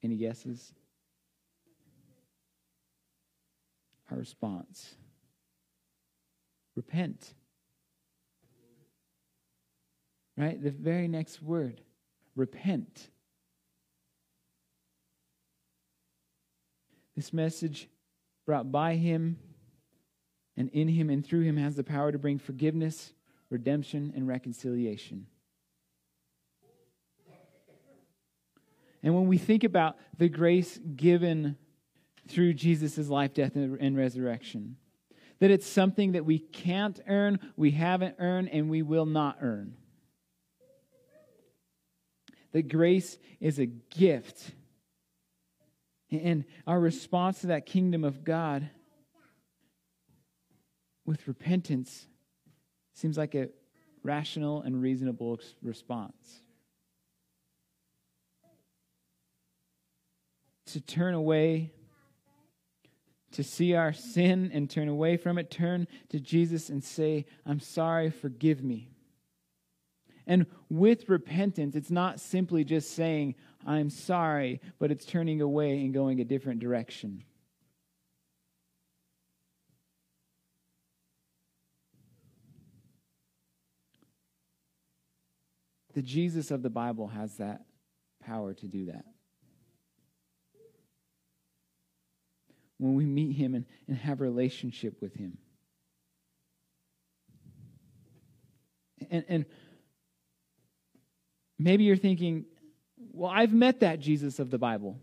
Any 0.02 0.16
guesses? 0.16 0.72
Our 4.16 4.20
response? 4.20 4.94
Repent. 6.74 7.34
Right? 10.36 10.62
The 10.62 10.70
very 10.70 11.06
next 11.06 11.42
word 11.42 11.82
repent. 12.34 13.10
This 17.14 17.32
message 17.32 17.88
brought 18.44 18.70
by 18.72 18.96
him 18.96 19.38
and 20.56 20.70
in 20.70 20.88
him 20.88 21.10
and 21.10 21.24
through 21.24 21.42
him 21.42 21.56
has 21.56 21.76
the 21.76 21.84
power 21.84 22.12
to 22.12 22.18
bring 22.18 22.38
forgiveness, 22.38 23.12
redemption, 23.50 24.12
and 24.14 24.26
reconciliation. 24.26 25.26
And 29.02 29.14
when 29.14 29.28
we 29.28 29.38
think 29.38 29.62
about 29.62 29.96
the 30.18 30.28
grace 30.28 30.78
given 30.96 31.56
through 32.28 32.54
Jesus' 32.54 33.08
life, 33.08 33.34
death, 33.34 33.56
and 33.56 33.96
resurrection. 33.96 34.76
That 35.38 35.50
it's 35.50 35.66
something 35.66 36.12
that 36.12 36.24
we 36.24 36.38
can't 36.38 36.98
earn, 37.06 37.38
we 37.56 37.72
haven't 37.72 38.16
earned, 38.18 38.48
and 38.50 38.70
we 38.70 38.82
will 38.82 39.06
not 39.06 39.38
earn. 39.40 39.74
That 42.52 42.68
grace 42.68 43.18
is 43.38 43.58
a 43.58 43.66
gift. 43.66 44.52
And 46.10 46.44
our 46.66 46.80
response 46.80 47.40
to 47.42 47.48
that 47.48 47.66
kingdom 47.66 48.04
of 48.04 48.24
God 48.24 48.70
with 51.04 51.28
repentance 51.28 52.06
seems 52.94 53.18
like 53.18 53.34
a 53.34 53.48
rational 54.02 54.62
and 54.62 54.80
reasonable 54.80 55.40
response. 55.62 56.42
To 60.66 60.80
turn 60.80 61.14
away 61.14 61.72
to 63.36 63.44
see 63.44 63.74
our 63.74 63.92
sin 63.92 64.50
and 64.54 64.70
turn 64.70 64.88
away 64.88 65.18
from 65.18 65.36
it, 65.36 65.50
turn 65.50 65.86
to 66.08 66.18
Jesus 66.18 66.70
and 66.70 66.82
say, 66.82 67.26
I'm 67.44 67.60
sorry, 67.60 68.08
forgive 68.08 68.64
me. 68.64 68.88
And 70.26 70.46
with 70.70 71.10
repentance, 71.10 71.76
it's 71.76 71.90
not 71.90 72.18
simply 72.18 72.64
just 72.64 72.92
saying, 72.92 73.34
I'm 73.66 73.90
sorry, 73.90 74.62
but 74.78 74.90
it's 74.90 75.04
turning 75.04 75.42
away 75.42 75.82
and 75.82 75.92
going 75.92 76.18
a 76.18 76.24
different 76.24 76.60
direction. 76.60 77.24
The 85.92 86.00
Jesus 86.00 86.50
of 86.50 86.62
the 86.62 86.70
Bible 86.70 87.08
has 87.08 87.36
that 87.36 87.66
power 88.24 88.54
to 88.54 88.66
do 88.66 88.86
that. 88.86 89.04
When 92.78 92.94
we 92.94 93.06
meet 93.06 93.32
him 93.32 93.54
and, 93.54 93.64
and 93.88 93.96
have 93.96 94.20
a 94.20 94.24
relationship 94.24 95.00
with 95.00 95.14
him. 95.14 95.38
And, 99.10 99.24
and 99.28 99.46
maybe 101.58 101.84
you're 101.84 101.96
thinking, 101.96 102.46
well, 103.12 103.30
I've 103.32 103.52
met 103.52 103.80
that 103.80 104.00
Jesus 104.00 104.38
of 104.38 104.50
the 104.50 104.58
Bible. 104.58 104.98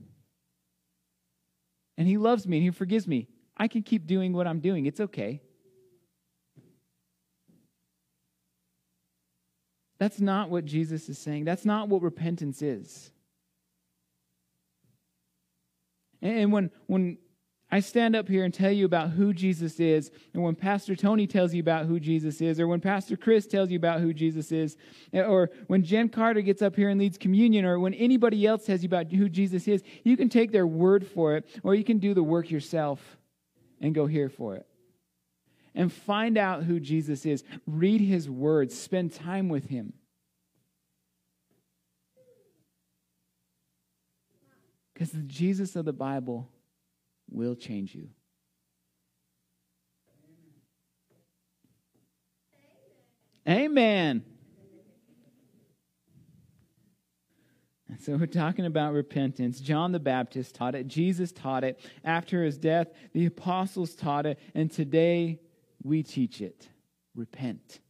And 1.97 2.07
he 2.07 2.17
loves 2.17 2.47
me 2.47 2.57
and 2.57 2.63
he 2.63 2.71
forgives 2.71 3.07
me. 3.07 3.27
I 3.55 3.67
can 3.67 3.83
keep 3.83 4.07
doing 4.07 4.33
what 4.33 4.47
I'm 4.47 4.59
doing. 4.59 4.85
It's 4.85 4.99
okay. 4.99 5.41
That's 9.99 10.19
not 10.19 10.49
what 10.49 10.65
Jesus 10.65 11.07
is 11.07 11.17
saying. 11.17 11.45
That's 11.45 11.65
not 11.65 11.87
what 11.87 12.01
repentance 12.01 12.61
is. 12.61 13.11
And 16.21 16.51
when, 16.51 16.71
when 16.87 17.17
I 17.73 17.79
stand 17.79 18.15
up 18.15 18.27
here 18.27 18.45
and 18.45 18.53
tell 18.53 18.71
you 18.71 18.85
about 18.85 19.09
who 19.09 19.33
Jesus 19.33 19.79
is, 19.79 20.11
and 20.35 20.43
when 20.43 20.53
Pastor 20.53 20.95
Tony 20.95 21.25
tells 21.25 21.55
you 21.55 21.59
about 21.59 21.87
who 21.87 21.99
Jesus 21.99 22.39
is, 22.39 22.59
or 22.59 22.67
when 22.67 22.79
Pastor 22.79 23.17
Chris 23.17 23.47
tells 23.47 23.71
you 23.71 23.77
about 23.77 23.99
who 23.99 24.13
Jesus 24.13 24.51
is, 24.51 24.77
or 25.11 25.49
when 25.65 25.83
Jen 25.83 26.07
Carter 26.07 26.41
gets 26.41 26.61
up 26.61 26.75
here 26.75 26.89
and 26.89 26.99
leads 26.99 27.17
communion, 27.17 27.65
or 27.65 27.79
when 27.79 27.95
anybody 27.95 28.45
else 28.45 28.63
tells 28.63 28.83
you 28.83 28.87
about 28.87 29.11
who 29.11 29.27
Jesus 29.27 29.67
is, 29.67 29.81
you 30.03 30.15
can 30.15 30.29
take 30.29 30.51
their 30.51 30.67
word 30.67 31.03
for 31.07 31.35
it, 31.35 31.47
or 31.63 31.73
you 31.73 31.83
can 31.83 31.97
do 31.97 32.13
the 32.13 32.21
work 32.21 32.51
yourself 32.51 33.17
and 33.81 33.95
go 33.95 34.05
here 34.05 34.29
for 34.29 34.55
it. 34.55 34.67
And 35.73 35.91
find 35.91 36.37
out 36.37 36.65
who 36.65 36.79
Jesus 36.79 37.25
is. 37.25 37.43
Read 37.65 38.01
his 38.01 38.29
words, 38.29 38.79
spend 38.79 39.13
time 39.13 39.49
with 39.49 39.69
him. 39.69 39.93
Because 44.93 45.09
the 45.09 45.23
Jesus 45.23 45.75
of 45.75 45.85
the 45.85 45.91
Bible 45.91 46.49
will 47.33 47.55
change 47.55 47.95
you. 47.95 48.09
Amen. 53.47 54.23
And 57.89 58.01
so, 58.01 58.15
we're 58.15 58.25
talking 58.25 58.65
about 58.65 58.93
repentance. 58.93 59.59
John 59.59 59.91
the 59.91 59.99
Baptist 59.99 60.55
taught 60.55 60.73
it, 60.73 60.87
Jesus 60.87 61.31
taught 61.31 61.63
it. 61.63 61.79
After 62.03 62.43
his 62.43 62.57
death, 62.57 62.87
the 63.13 63.25
apostles 63.25 63.93
taught 63.93 64.25
it, 64.25 64.39
and 64.55 64.71
today 64.71 65.39
we 65.83 66.01
teach 66.01 66.41
it. 66.41 66.69
Repent. 67.13 67.81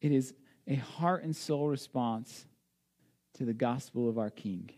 It 0.00 0.12
is 0.12 0.34
a 0.66 0.74
heart 0.76 1.22
and 1.22 1.36
soul 1.36 1.68
response 1.68 2.46
to 3.34 3.44
the 3.44 3.54
gospel 3.54 4.08
of 4.08 4.18
our 4.18 4.30
King. 4.30 4.70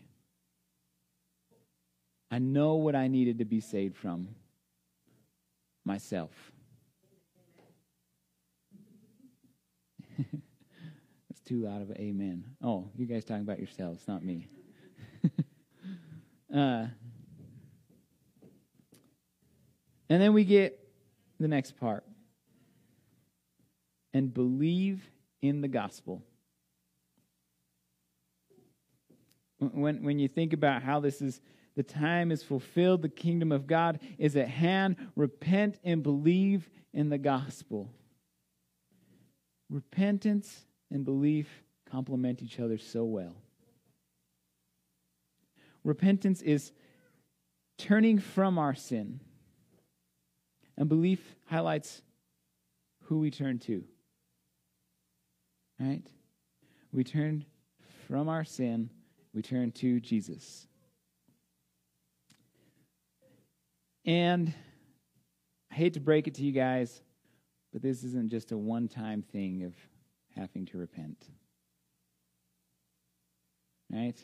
I 2.31 2.39
know 2.39 2.75
what 2.75 2.95
I 2.95 3.07
needed 3.07 3.39
to 3.39 3.45
be 3.45 3.59
saved 3.59 3.97
from 3.97 4.29
myself. 5.83 6.31
That's 10.17 11.41
too 11.45 11.63
loud 11.65 11.81
of 11.81 11.89
an 11.89 11.97
amen. 11.97 12.43
Oh, 12.63 12.89
you 12.95 13.05
guys 13.05 13.25
talking 13.25 13.41
about 13.41 13.57
yourselves, 13.57 14.07
not 14.07 14.23
me. 14.23 14.47
uh, 16.53 16.85
and 20.09 20.21
then 20.21 20.33
we 20.33 20.43
get 20.43 20.79
the 21.39 21.47
next 21.47 21.77
part 21.79 22.03
and 24.13 24.33
believe 24.33 25.01
in 25.41 25.61
the 25.61 25.67
gospel. 25.67 26.23
When, 29.59 30.03
when 30.03 30.19
you 30.19 30.27
think 30.27 30.53
about 30.53 30.83
how 30.83 30.99
this 30.99 31.21
is 31.21 31.41
the 31.79 31.83
time 31.83 32.29
is 32.29 32.43
fulfilled. 32.43 33.01
The 33.01 33.07
kingdom 33.07 33.53
of 33.53 33.65
God 33.65 34.01
is 34.17 34.35
at 34.35 34.49
hand. 34.49 34.97
Repent 35.15 35.79
and 35.81 36.03
believe 36.03 36.69
in 36.93 37.07
the 37.07 37.17
gospel. 37.17 37.89
Repentance 39.69 40.65
and 40.91 41.05
belief 41.05 41.47
complement 41.89 42.41
each 42.41 42.59
other 42.59 42.77
so 42.77 43.05
well. 43.05 43.33
Repentance 45.85 46.41
is 46.41 46.73
turning 47.77 48.19
from 48.19 48.57
our 48.57 48.75
sin, 48.75 49.21
and 50.77 50.89
belief 50.89 51.33
highlights 51.45 52.01
who 53.03 53.19
we 53.19 53.31
turn 53.31 53.57
to. 53.59 53.85
Right? 55.79 56.03
We 56.91 57.05
turn 57.05 57.45
from 58.05 58.27
our 58.27 58.43
sin, 58.43 58.89
we 59.33 59.41
turn 59.41 59.71
to 59.71 60.01
Jesus. 60.01 60.67
And 64.05 64.53
I 65.71 65.75
hate 65.75 65.93
to 65.93 65.99
break 65.99 66.27
it 66.27 66.35
to 66.35 66.43
you 66.43 66.51
guys, 66.51 67.01
but 67.71 67.81
this 67.81 68.03
isn't 68.03 68.29
just 68.29 68.51
a 68.51 68.57
one 68.57 68.87
time 68.87 69.21
thing 69.21 69.63
of 69.63 69.75
having 70.35 70.65
to 70.67 70.77
repent. 70.77 71.29
Right? 73.91 74.17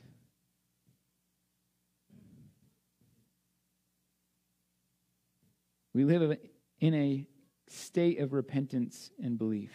We 5.94 6.04
live 6.04 6.38
in 6.82 6.94
a 6.94 7.28
state 7.70 8.20
of 8.20 8.34
repentance 8.34 9.12
and 9.24 9.38
belief. 9.38 9.72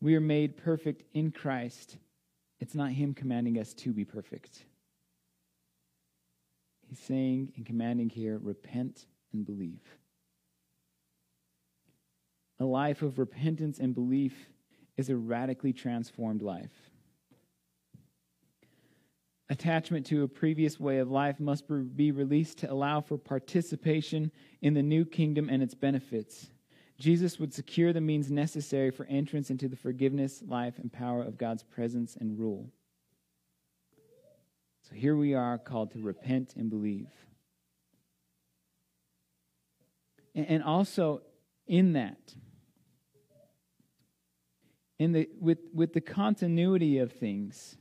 We 0.00 0.14
are 0.14 0.20
made 0.20 0.56
perfect 0.56 1.04
in 1.14 1.30
Christ. 1.32 1.98
It's 2.60 2.74
not 2.74 2.90
Him 2.92 3.14
commanding 3.14 3.58
us 3.58 3.74
to 3.74 3.92
be 3.92 4.04
perfect. 4.04 4.64
He's 6.88 6.98
saying 7.00 7.52
and 7.56 7.66
commanding 7.66 8.08
here 8.08 8.38
repent 8.38 9.06
and 9.32 9.44
believe. 9.44 9.82
A 12.58 12.64
life 12.64 13.02
of 13.02 13.18
repentance 13.18 13.78
and 13.78 13.94
belief 13.94 14.48
is 14.96 15.10
a 15.10 15.16
radically 15.16 15.72
transformed 15.72 16.42
life. 16.42 16.72
Attachment 19.48 20.06
to 20.06 20.22
a 20.22 20.28
previous 20.28 20.80
way 20.80 20.98
of 20.98 21.10
life 21.10 21.38
must 21.38 21.64
be 21.96 22.10
released 22.10 22.58
to 22.58 22.72
allow 22.72 23.00
for 23.00 23.16
participation 23.16 24.32
in 24.60 24.74
the 24.74 24.82
new 24.82 25.04
kingdom 25.04 25.48
and 25.48 25.62
its 25.62 25.74
benefits. 25.74 26.50
Jesus 26.98 27.38
would 27.38 27.52
secure 27.52 27.92
the 27.92 28.00
means 28.00 28.30
necessary 28.30 28.90
for 28.90 29.04
entrance 29.06 29.50
into 29.50 29.68
the 29.68 29.76
forgiveness, 29.76 30.42
life, 30.46 30.78
and 30.78 30.92
power 30.92 31.22
of 31.22 31.38
God's 31.38 31.62
presence 31.62 32.16
and 32.16 32.38
rule. 32.38 32.70
So 34.88 34.94
here 34.94 35.16
we 35.16 35.34
are 35.34 35.58
called 35.58 35.90
to 35.92 35.98
repent 35.98 36.54
and 36.56 36.70
believe. 36.70 37.08
And 40.34 40.62
also 40.62 41.22
in 41.66 41.94
that, 41.94 42.34
in 44.98 45.12
the, 45.12 45.28
with, 45.40 45.58
with 45.74 45.92
the 45.92 46.00
continuity 46.00 46.98
of 46.98 47.12
things, 47.12 47.76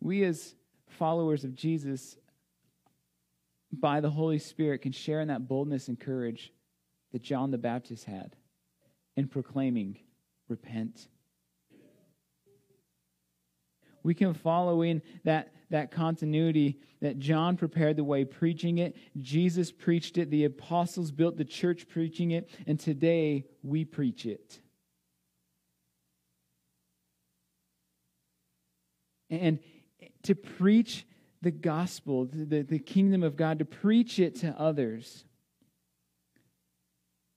we 0.00 0.22
as 0.22 0.54
followers 0.86 1.44
of 1.44 1.54
Jesus, 1.54 2.16
by 3.72 4.00
the 4.00 4.10
Holy 4.10 4.38
Spirit, 4.38 4.82
can 4.82 4.92
share 4.92 5.20
in 5.20 5.28
that 5.28 5.48
boldness 5.48 5.88
and 5.88 5.98
courage 5.98 6.52
that 7.12 7.22
John 7.22 7.50
the 7.50 7.58
Baptist 7.58 8.04
had 8.04 8.36
in 9.16 9.26
proclaiming, 9.26 9.98
Repent. 10.48 11.08
We 14.02 14.14
can 14.14 14.32
follow 14.32 14.82
in 14.82 15.02
that 15.24 15.52
that 15.70 15.90
continuity 15.90 16.78
that 17.00 17.18
John 17.18 17.56
prepared 17.56 17.96
the 17.96 18.04
way 18.04 18.24
preaching 18.24 18.78
it, 18.78 18.96
Jesus 19.20 19.70
preached 19.70 20.18
it, 20.18 20.30
the 20.30 20.44
apostles 20.44 21.10
built 21.10 21.36
the 21.36 21.44
church 21.44 21.88
preaching 21.88 22.30
it, 22.30 22.48
and 22.66 22.78
today 22.78 23.44
we 23.62 23.84
preach 23.84 24.26
it. 24.26 24.60
And 29.30 29.58
to 30.22 30.34
preach 30.34 31.06
the 31.42 31.50
gospel, 31.50 32.28
the, 32.32 32.62
the 32.62 32.78
kingdom 32.78 33.22
of 33.22 33.36
God, 33.36 33.58
to 33.58 33.64
preach 33.64 34.18
it 34.18 34.36
to 34.36 34.58
others, 34.58 35.24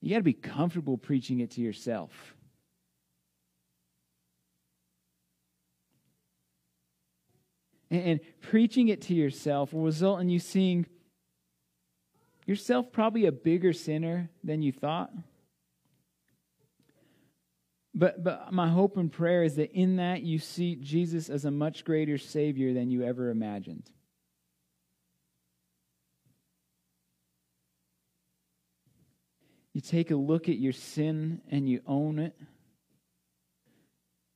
you 0.02 0.10
got 0.10 0.18
to 0.18 0.24
be 0.24 0.34
comfortable 0.34 0.98
preaching 0.98 1.42
it 1.42 1.52
to 1.52 1.62
yourself. 1.62 2.36
And, 7.92 8.04
and 8.04 8.20
preaching 8.42 8.88
it 8.88 9.02
to 9.04 9.14
yourself 9.14 9.74
will 9.74 9.84
result 9.84 10.22
in 10.22 10.30
you 10.30 10.40
seeing 10.40 10.88
yourself 12.48 12.92
probably 12.92 13.28
a 13.28 13.32
bigger 13.32 13.74
sinner 13.74 14.32
than 14.44 14.64
you 14.64 14.72
thought. 14.72 15.12
But, 17.94 18.24
but 18.24 18.54
my 18.54 18.70
hope 18.70 18.96
and 18.96 19.12
prayer 19.12 19.44
is 19.44 19.56
that 19.58 19.74
in 19.74 19.98
that 19.98 20.24
you 20.24 20.40
see 20.40 20.76
Jesus 20.76 21.30
as 21.30 21.44
a 21.44 21.52
much 21.52 21.84
greater 21.84 22.18
Savior 22.18 22.74
than 22.74 22.90
you 22.90 23.04
ever 23.04 23.30
imagined. 23.30 23.92
You 29.74 29.82
take 29.82 30.12
a 30.12 30.16
look 30.16 30.50
at 30.50 30.58
your 30.58 30.74
sin 30.74 31.42
and 31.50 31.68
you 31.68 31.82
own 31.86 32.20
it. 32.20 32.36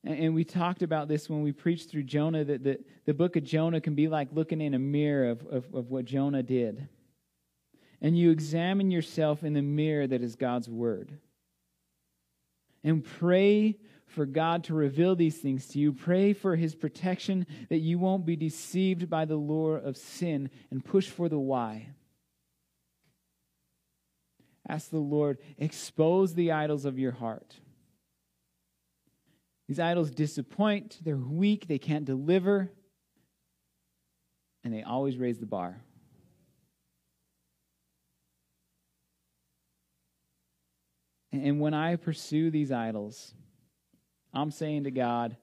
And 0.06 0.36
we 0.36 0.44
talked 0.44 0.82
about 0.82 1.08
this 1.08 1.28
when 1.28 1.42
we 1.42 1.50
preached 1.50 1.90
through 1.90 2.04
Jonah 2.04 2.44
that 2.44 2.62
the, 2.62 2.78
the 3.06 3.14
book 3.14 3.34
of 3.34 3.42
Jonah 3.42 3.80
can 3.80 3.96
be 3.96 4.06
like 4.06 4.28
looking 4.32 4.60
in 4.60 4.72
a 4.72 4.78
mirror 4.78 5.30
of, 5.30 5.44
of, 5.46 5.74
of 5.74 5.90
what 5.90 6.04
Jonah 6.04 6.44
did. 6.44 6.88
And 8.00 8.16
you 8.16 8.30
examine 8.30 8.92
yourself 8.92 9.42
in 9.42 9.52
the 9.52 9.62
mirror 9.62 10.06
that 10.06 10.22
is 10.22 10.36
God's 10.36 10.68
word. 10.68 11.18
And 12.84 13.04
pray 13.04 13.78
for 14.06 14.26
God 14.26 14.62
to 14.64 14.74
reveal 14.74 15.16
these 15.16 15.38
things 15.38 15.66
to 15.68 15.80
you. 15.80 15.92
Pray 15.92 16.32
for 16.32 16.54
his 16.54 16.76
protection 16.76 17.44
that 17.68 17.78
you 17.78 17.98
won't 17.98 18.24
be 18.24 18.36
deceived 18.36 19.10
by 19.10 19.24
the 19.24 19.34
lure 19.34 19.76
of 19.76 19.96
sin 19.96 20.50
and 20.70 20.84
push 20.84 21.08
for 21.08 21.28
the 21.28 21.38
why. 21.38 21.88
Ask 24.68 24.90
the 24.90 24.98
Lord, 24.98 25.38
expose 25.58 26.34
the 26.34 26.52
idols 26.52 26.84
of 26.84 26.96
your 26.96 27.12
heart. 27.12 27.56
These 29.68 29.80
idols 29.80 30.10
disappoint, 30.10 30.98
they're 31.02 31.16
weak, 31.16 31.66
they 31.66 31.78
can't 31.78 32.04
deliver. 32.04 32.70
and 34.66 34.74
they 34.74 34.82
always 34.82 35.16
raise 35.16 35.38
the 35.38 35.46
bar. 35.46 35.76
And 41.30 41.60
when 41.60 41.72
I 41.72 41.94
pursue 41.94 42.50
these 42.50 42.72
idols, 42.72 43.32
I'm 44.34 44.50
saying 44.50 44.82
to 44.84 44.90
God, 44.90 45.36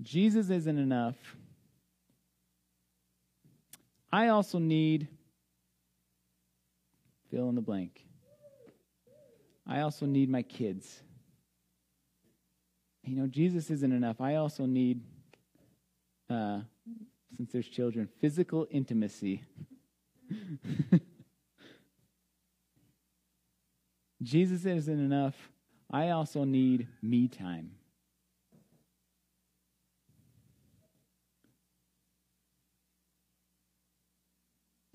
Jesus 0.00 0.48
isn't 0.48 0.78
enough. 0.78 1.16
I 4.10 4.28
also 4.28 4.58
need 4.58 5.08
fill 7.30 7.50
in 7.50 7.56
the 7.56 7.60
blank. 7.60 8.06
I 9.66 9.80
also 9.80 10.06
need 10.06 10.30
my 10.30 10.40
kids. 10.40 11.02
You 13.06 13.14
know, 13.14 13.26
Jesus 13.28 13.70
isn't 13.70 13.92
enough. 13.92 14.20
I 14.20 14.34
also 14.34 14.66
need, 14.66 15.00
uh, 16.28 16.62
since 17.36 17.52
there's 17.52 17.68
children, 17.68 18.08
physical 18.20 18.66
intimacy. 18.68 19.44
Jesus 24.22 24.66
isn't 24.66 25.00
enough. 25.00 25.36
I 25.88 26.10
also 26.10 26.42
need 26.42 26.88
me 27.00 27.28
time. 27.28 27.70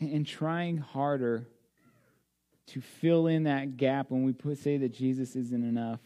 And 0.02 0.28
trying 0.28 0.80
harder 0.80 1.48
to 2.68 2.82
fill 2.82 3.28
in 3.28 3.44
that 3.44 3.78
gap 3.78 4.12
when 4.12 4.24
we 4.24 4.34
put, 4.34 4.58
say 4.58 4.78
that 4.78 4.94
Jesus 4.94 5.38
isn't 5.38 5.64
enough, 5.64 6.02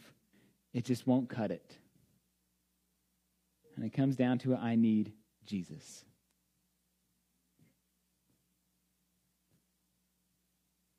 it 0.72 0.84
just 0.84 1.04
won't 1.06 1.28
cut 1.28 1.50
it. 1.50 1.78
And 3.76 3.84
it 3.84 3.92
comes 3.92 4.16
down 4.16 4.38
to 4.40 4.56
I 4.56 4.74
need 4.74 5.12
Jesus. 5.44 6.04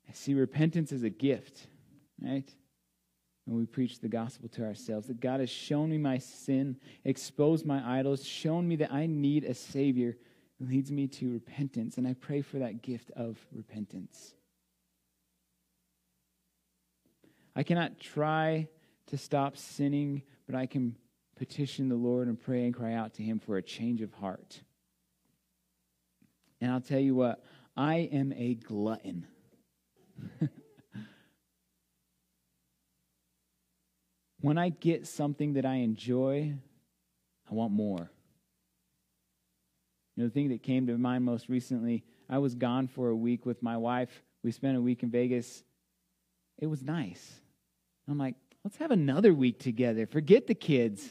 I 0.08 0.12
see 0.12 0.32
repentance 0.32 0.92
as 0.92 1.02
a 1.02 1.10
gift 1.10 1.66
right? 2.22 2.48
When 3.44 3.56
we 3.56 3.66
preach 3.66 4.00
the 4.00 4.08
gospel 4.08 4.48
to 4.50 4.64
ourselves, 4.64 5.06
that 5.06 5.20
God 5.20 5.40
has 5.40 5.50
shown 5.50 5.90
me 5.90 5.98
my 5.98 6.18
sin, 6.18 6.76
exposed 7.04 7.64
my 7.64 7.98
idols, 7.98 8.24
shown 8.24 8.68
me 8.68 8.76
that 8.76 8.92
I 8.92 9.06
need 9.06 9.44
a 9.44 9.54
Savior 9.54 10.16
leads 10.60 10.90
me 10.90 11.06
to 11.06 11.32
repentance. 11.32 11.98
And 11.98 12.06
I 12.06 12.14
pray 12.14 12.42
for 12.42 12.58
that 12.58 12.82
gift 12.82 13.10
of 13.12 13.38
repentance. 13.52 14.34
I 17.54 17.62
cannot 17.62 17.98
try 17.98 18.68
to 19.06 19.16
stop 19.16 19.56
sinning, 19.56 20.22
but 20.46 20.54
I 20.54 20.66
can 20.66 20.96
petition 21.38 21.88
the 21.88 21.94
Lord 21.94 22.28
and 22.28 22.38
pray 22.38 22.64
and 22.64 22.74
cry 22.74 22.92
out 22.94 23.14
to 23.14 23.22
Him 23.22 23.38
for 23.38 23.56
a 23.56 23.62
change 23.62 24.02
of 24.02 24.12
heart. 24.14 24.60
And 26.60 26.70
I'll 26.72 26.80
tell 26.80 26.98
you 26.98 27.14
what, 27.14 27.42
I 27.76 28.08
am 28.12 28.32
a 28.32 28.54
glutton. 28.54 29.26
when 34.40 34.58
I 34.58 34.70
get 34.70 35.06
something 35.06 35.52
that 35.54 35.64
I 35.64 35.76
enjoy, 35.76 36.54
I 37.48 37.54
want 37.54 37.72
more. 37.72 38.10
You 40.16 40.24
know, 40.24 40.28
the 40.28 40.34
thing 40.34 40.48
that 40.48 40.64
came 40.64 40.88
to 40.88 40.98
mind 40.98 41.24
most 41.24 41.48
recently, 41.48 42.02
I 42.28 42.38
was 42.38 42.56
gone 42.56 42.88
for 42.88 43.08
a 43.10 43.16
week 43.16 43.46
with 43.46 43.62
my 43.62 43.76
wife. 43.76 44.10
We 44.42 44.50
spent 44.50 44.76
a 44.76 44.80
week 44.80 45.04
in 45.04 45.10
Vegas. 45.10 45.62
It 46.58 46.66
was 46.66 46.82
nice. 46.82 47.40
I'm 48.08 48.18
like, 48.18 48.34
let's 48.64 48.78
have 48.78 48.90
another 48.90 49.32
week 49.32 49.60
together. 49.60 50.06
Forget 50.06 50.48
the 50.48 50.54
kids. 50.54 51.08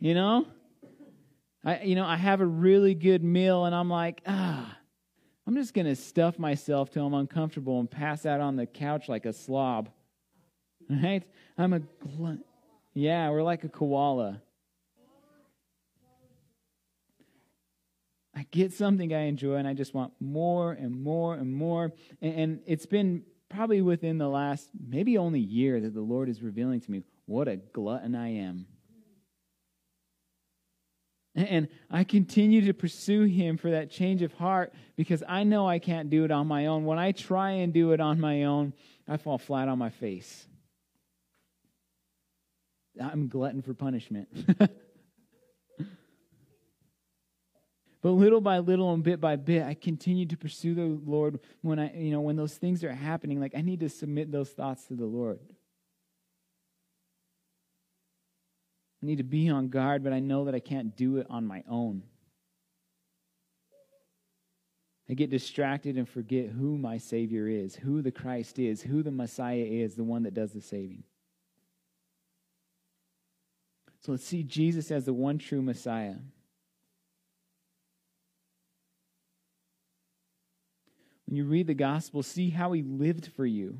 You 0.00 0.14
know? 0.14 0.46
I 1.64 1.82
you 1.82 1.94
know, 1.94 2.04
I 2.04 2.16
have 2.16 2.40
a 2.40 2.46
really 2.46 2.94
good 2.94 3.22
meal 3.22 3.64
and 3.64 3.74
I'm 3.74 3.90
like, 3.90 4.22
ah, 4.26 4.76
I'm 5.46 5.54
just 5.54 5.74
going 5.74 5.86
to 5.86 5.96
stuff 5.96 6.38
myself 6.38 6.90
till 6.90 7.06
I'm 7.06 7.14
uncomfortable 7.14 7.80
and 7.80 7.90
pass 7.90 8.26
out 8.26 8.40
on 8.40 8.56
the 8.56 8.66
couch 8.66 9.08
like 9.08 9.26
a 9.26 9.32
slob. 9.32 9.90
Right? 10.90 11.22
I'm 11.58 11.74
a 11.74 11.80
glut. 11.80 12.38
Yeah, 12.94 13.28
we're 13.30 13.42
like 13.42 13.64
a 13.64 13.68
koala. 13.68 14.40
I 18.34 18.46
get 18.50 18.72
something 18.72 19.12
I 19.12 19.22
enjoy 19.22 19.56
and 19.56 19.66
I 19.66 19.74
just 19.74 19.94
want 19.94 20.12
more 20.20 20.72
and 20.72 21.02
more 21.02 21.34
and 21.34 21.52
more. 21.52 21.92
And, 22.22 22.34
and 22.34 22.60
it's 22.66 22.86
been 22.86 23.24
probably 23.48 23.82
within 23.82 24.18
the 24.18 24.28
last 24.28 24.70
maybe 24.88 25.18
only 25.18 25.40
year 25.40 25.80
that 25.80 25.92
the 25.92 26.00
Lord 26.00 26.28
is 26.28 26.40
revealing 26.40 26.80
to 26.80 26.90
me 26.90 27.02
what 27.26 27.48
a 27.48 27.56
glutton 27.56 28.14
I 28.14 28.34
am. 28.34 28.66
And 31.46 31.68
I 31.88 32.02
continue 32.02 32.66
to 32.66 32.74
pursue 32.74 33.22
him 33.22 33.58
for 33.58 33.70
that 33.70 33.92
change 33.92 34.22
of 34.22 34.34
heart 34.34 34.74
because 34.96 35.22
I 35.28 35.44
know 35.44 35.68
I 35.68 35.78
can't 35.78 36.10
do 36.10 36.24
it 36.24 36.32
on 36.32 36.48
my 36.48 36.66
own. 36.66 36.84
When 36.84 36.98
I 36.98 37.12
try 37.12 37.52
and 37.52 37.72
do 37.72 37.92
it 37.92 38.00
on 38.00 38.18
my 38.18 38.42
own, 38.42 38.72
I 39.06 39.18
fall 39.18 39.38
flat 39.38 39.68
on 39.68 39.78
my 39.78 39.90
face. 39.90 40.48
I'm 43.00 43.28
glutton 43.28 43.62
for 43.62 43.72
punishment. 43.72 44.28
but 44.68 44.72
little 48.02 48.40
by 48.40 48.58
little 48.58 48.92
and 48.92 49.04
bit 49.04 49.20
by 49.20 49.36
bit, 49.36 49.62
I 49.62 49.74
continue 49.74 50.26
to 50.26 50.36
pursue 50.36 50.74
the 50.74 51.00
Lord 51.08 51.38
when 51.62 51.78
I, 51.78 51.94
you 51.94 52.10
know, 52.10 52.20
when 52.20 52.34
those 52.34 52.56
things 52.56 52.82
are 52.82 52.92
happening, 52.92 53.38
like 53.38 53.54
I 53.54 53.60
need 53.60 53.78
to 53.80 53.88
submit 53.88 54.32
those 54.32 54.50
thoughts 54.50 54.86
to 54.86 54.94
the 54.94 55.06
Lord. 55.06 55.38
I 59.02 59.06
need 59.06 59.18
to 59.18 59.24
be 59.24 59.48
on 59.48 59.68
guard, 59.68 60.02
but 60.02 60.12
I 60.12 60.18
know 60.18 60.44
that 60.46 60.54
I 60.54 60.60
can't 60.60 60.96
do 60.96 61.18
it 61.18 61.26
on 61.30 61.46
my 61.46 61.62
own. 61.68 62.02
I 65.10 65.14
get 65.14 65.30
distracted 65.30 65.96
and 65.96 66.08
forget 66.08 66.50
who 66.50 66.76
my 66.76 66.98
Savior 66.98 67.48
is, 67.48 67.76
who 67.76 68.02
the 68.02 68.10
Christ 68.10 68.58
is, 68.58 68.82
who 68.82 69.02
the 69.02 69.10
Messiah 69.10 69.64
is, 69.66 69.94
the 69.94 70.04
one 70.04 70.24
that 70.24 70.34
does 70.34 70.52
the 70.52 70.60
saving. 70.60 71.04
So 74.00 74.12
let's 74.12 74.24
see 74.24 74.42
Jesus 74.42 74.90
as 74.90 75.06
the 75.06 75.14
one 75.14 75.38
true 75.38 75.62
Messiah. 75.62 76.16
When 81.26 81.36
you 81.36 81.44
read 81.44 81.66
the 81.66 81.74
gospel, 81.74 82.22
see 82.22 82.50
how 82.50 82.72
he 82.72 82.82
lived 82.82 83.30
for 83.34 83.46
you. 83.46 83.78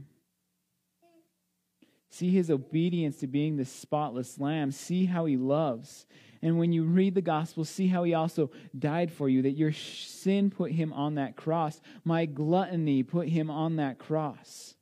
See 2.11 2.31
his 2.31 2.51
obedience 2.51 3.17
to 3.19 3.27
being 3.27 3.57
the 3.57 3.65
spotless 3.65 4.39
lamb. 4.39 4.73
See 4.73 5.07
how 5.07 5.27
he 5.27 5.37
loves. 5.37 6.07
And 6.41 6.59
when 6.59 6.73
you 6.73 6.85
read 6.85 7.15
the 7.15 7.21
gospel, 7.21 7.65
see 7.65 7.89
how 7.89 8.05
he 8.05 8.15
also 8.15 8.51
died 8.79 9.13
for 9.13 9.29
you, 9.29 9.43
that 9.43 9.57
your 9.57 9.73
sin 9.73 10.51
put 10.51 10.73
him 10.73 10.93
on 10.93 11.17
that 11.17 11.37
cross. 11.37 11.81
My 12.05 12.27
gluttony 12.27 13.03
put 13.03 13.29
him 13.29 13.51
on 13.51 13.77
that 13.77 13.99
cross. 13.99 14.75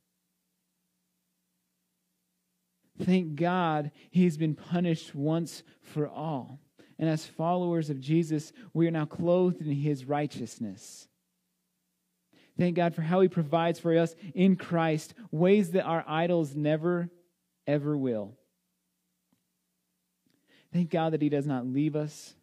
Thank 3.03 3.35
God 3.35 3.91
he's 4.09 4.37
been 4.37 4.55
punished 4.55 5.13
once 5.13 5.63
for 5.81 6.07
all. 6.07 6.59
And 6.99 7.09
as 7.09 7.25
followers 7.25 7.89
of 7.89 7.99
Jesus, 7.99 8.53
we 8.73 8.87
are 8.87 8.91
now 8.91 9.05
clothed 9.05 9.61
in 9.61 9.71
his 9.71 10.05
righteousness. 10.05 11.07
Thank 12.57 12.75
God 12.75 12.95
for 12.95 13.03
how 13.03 13.19
he 13.21 13.27
provides 13.27 13.79
for 13.79 13.95
us 13.95 14.15
in 14.33 14.55
Christ 14.55 15.13
ways 15.31 15.71
that 15.71 15.83
our 15.83 16.03
idols 16.07 16.55
never, 16.55 17.09
ever 17.67 17.97
will. 17.97 18.33
Thank 20.73 20.89
God 20.89 21.13
that 21.13 21.21
he 21.21 21.29
does 21.29 21.45
not 21.45 21.65
leave 21.65 21.95
us 21.95 22.33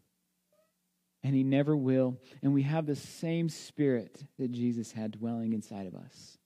and 1.23 1.35
he 1.35 1.43
never 1.43 1.77
will. 1.77 2.19
And 2.43 2.53
we 2.53 2.63
have 2.63 2.87
the 2.87 2.97
same 2.97 3.49
spirit 3.49 4.23
that 4.39 4.53
Jesus 4.53 4.93
had 4.93 5.13
dwelling 5.13 5.53
inside 5.53 5.87
of 5.87 5.95
us. 5.95 6.39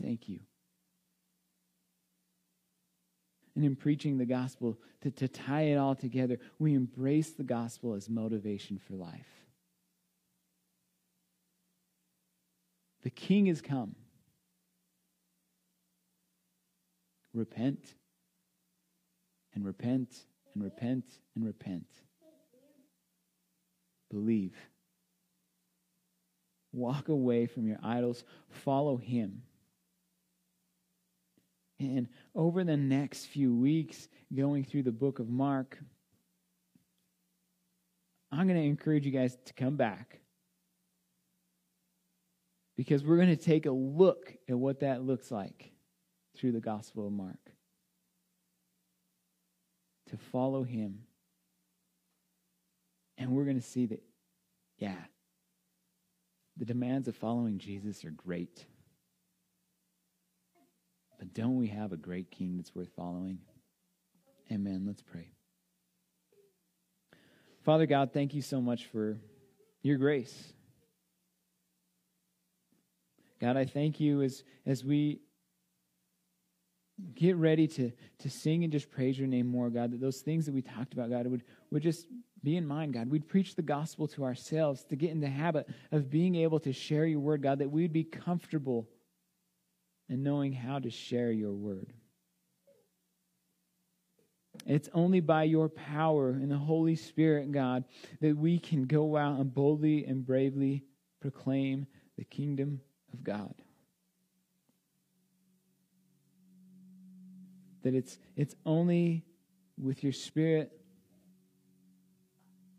Thank 0.00 0.28
you 0.28 0.40
and 3.58 3.66
in 3.66 3.74
preaching 3.74 4.18
the 4.18 4.24
gospel, 4.24 4.78
to, 5.00 5.10
to 5.10 5.26
tie 5.26 5.62
it 5.62 5.74
all 5.74 5.96
together, 5.96 6.38
we 6.60 6.74
embrace 6.74 7.30
the 7.32 7.42
gospel 7.42 7.94
as 7.94 8.08
motivation 8.08 8.78
for 8.78 8.94
life. 8.94 9.26
The 13.02 13.10
king 13.10 13.46
has 13.46 13.60
come. 13.60 13.96
Repent 17.38 17.94
and 19.54 19.64
repent 19.64 20.24
and 20.54 20.64
repent 20.64 21.04
and 21.36 21.44
repent. 21.44 21.86
Believe. 24.10 24.56
Walk 26.72 27.08
away 27.08 27.46
from 27.46 27.68
your 27.68 27.78
idols. 27.80 28.24
Follow 28.48 28.96
him. 28.96 29.42
And 31.78 32.08
over 32.34 32.64
the 32.64 32.76
next 32.76 33.26
few 33.26 33.54
weeks, 33.54 34.08
going 34.34 34.64
through 34.64 34.82
the 34.82 34.90
book 34.90 35.20
of 35.20 35.28
Mark, 35.28 35.78
I'm 38.32 38.48
going 38.48 38.60
to 38.60 38.66
encourage 38.66 39.06
you 39.06 39.12
guys 39.12 39.38
to 39.44 39.52
come 39.52 39.76
back. 39.76 40.18
Because 42.76 43.04
we're 43.04 43.16
going 43.16 43.28
to 43.28 43.36
take 43.36 43.66
a 43.66 43.70
look 43.70 44.34
at 44.48 44.58
what 44.58 44.80
that 44.80 45.04
looks 45.04 45.30
like 45.30 45.70
through 46.38 46.52
the 46.52 46.60
Gospel 46.60 47.06
of 47.06 47.12
Mark. 47.12 47.52
To 50.10 50.16
follow 50.16 50.62
him. 50.62 51.00
And 53.18 53.32
we're 53.32 53.44
going 53.44 53.60
to 53.60 53.66
see 53.66 53.86
that, 53.86 54.02
yeah, 54.78 54.96
the 56.56 56.64
demands 56.64 57.08
of 57.08 57.16
following 57.16 57.58
Jesus 57.58 58.04
are 58.04 58.10
great. 58.10 58.64
But 61.18 61.34
don't 61.34 61.56
we 61.56 61.66
have 61.68 61.92
a 61.92 61.96
great 61.96 62.30
king 62.30 62.56
that's 62.56 62.74
worth 62.74 62.90
following? 62.96 63.38
Amen. 64.50 64.84
Let's 64.86 65.02
pray. 65.02 65.32
Father 67.64 67.86
God, 67.86 68.12
thank 68.12 68.34
you 68.34 68.40
so 68.40 68.60
much 68.60 68.86
for 68.86 69.18
your 69.82 69.98
grace. 69.98 70.52
God, 73.40 73.56
I 73.56 73.66
thank 73.66 74.00
you 74.00 74.22
as, 74.22 74.42
as 74.64 74.84
we 74.84 75.20
get 77.14 77.36
ready 77.36 77.66
to, 77.66 77.92
to 78.18 78.30
sing 78.30 78.64
and 78.64 78.72
just 78.72 78.90
praise 78.90 79.18
your 79.18 79.28
name 79.28 79.46
more, 79.46 79.70
God, 79.70 79.92
that 79.92 80.00
those 80.00 80.20
things 80.20 80.46
that 80.46 80.54
we 80.54 80.62
talked 80.62 80.92
about, 80.92 81.10
God, 81.10 81.26
would, 81.26 81.42
would 81.70 81.82
just 81.82 82.06
be 82.42 82.56
in 82.56 82.66
mind, 82.66 82.94
God. 82.94 83.10
We'd 83.10 83.28
preach 83.28 83.54
the 83.54 83.62
gospel 83.62 84.08
to 84.08 84.24
ourselves 84.24 84.84
to 84.84 84.96
get 84.96 85.10
in 85.10 85.20
the 85.20 85.28
habit 85.28 85.68
of 85.92 86.10
being 86.10 86.34
able 86.36 86.60
to 86.60 86.72
share 86.72 87.06
your 87.06 87.20
word, 87.20 87.42
God, 87.42 87.58
that 87.60 87.70
we'd 87.70 87.92
be 87.92 88.04
comfortable 88.04 88.88
in 90.08 90.22
knowing 90.22 90.52
how 90.52 90.78
to 90.78 90.90
share 90.90 91.30
your 91.30 91.52
word. 91.52 91.92
It's 94.66 94.88
only 94.92 95.20
by 95.20 95.44
your 95.44 95.68
power 95.68 96.30
and 96.30 96.50
the 96.50 96.58
Holy 96.58 96.96
Spirit, 96.96 97.52
God, 97.52 97.84
that 98.20 98.36
we 98.36 98.58
can 98.58 98.84
go 98.84 99.16
out 99.16 99.38
and 99.38 99.52
boldly 99.52 100.04
and 100.04 100.26
bravely 100.26 100.84
proclaim 101.20 101.86
the 102.16 102.24
kingdom 102.24 102.80
of 103.12 103.22
God. 103.22 103.54
That 107.88 107.96
it's, 107.96 108.18
it's 108.36 108.54
only 108.66 109.24
with 109.82 110.04
your 110.04 110.12
Spirit 110.12 110.70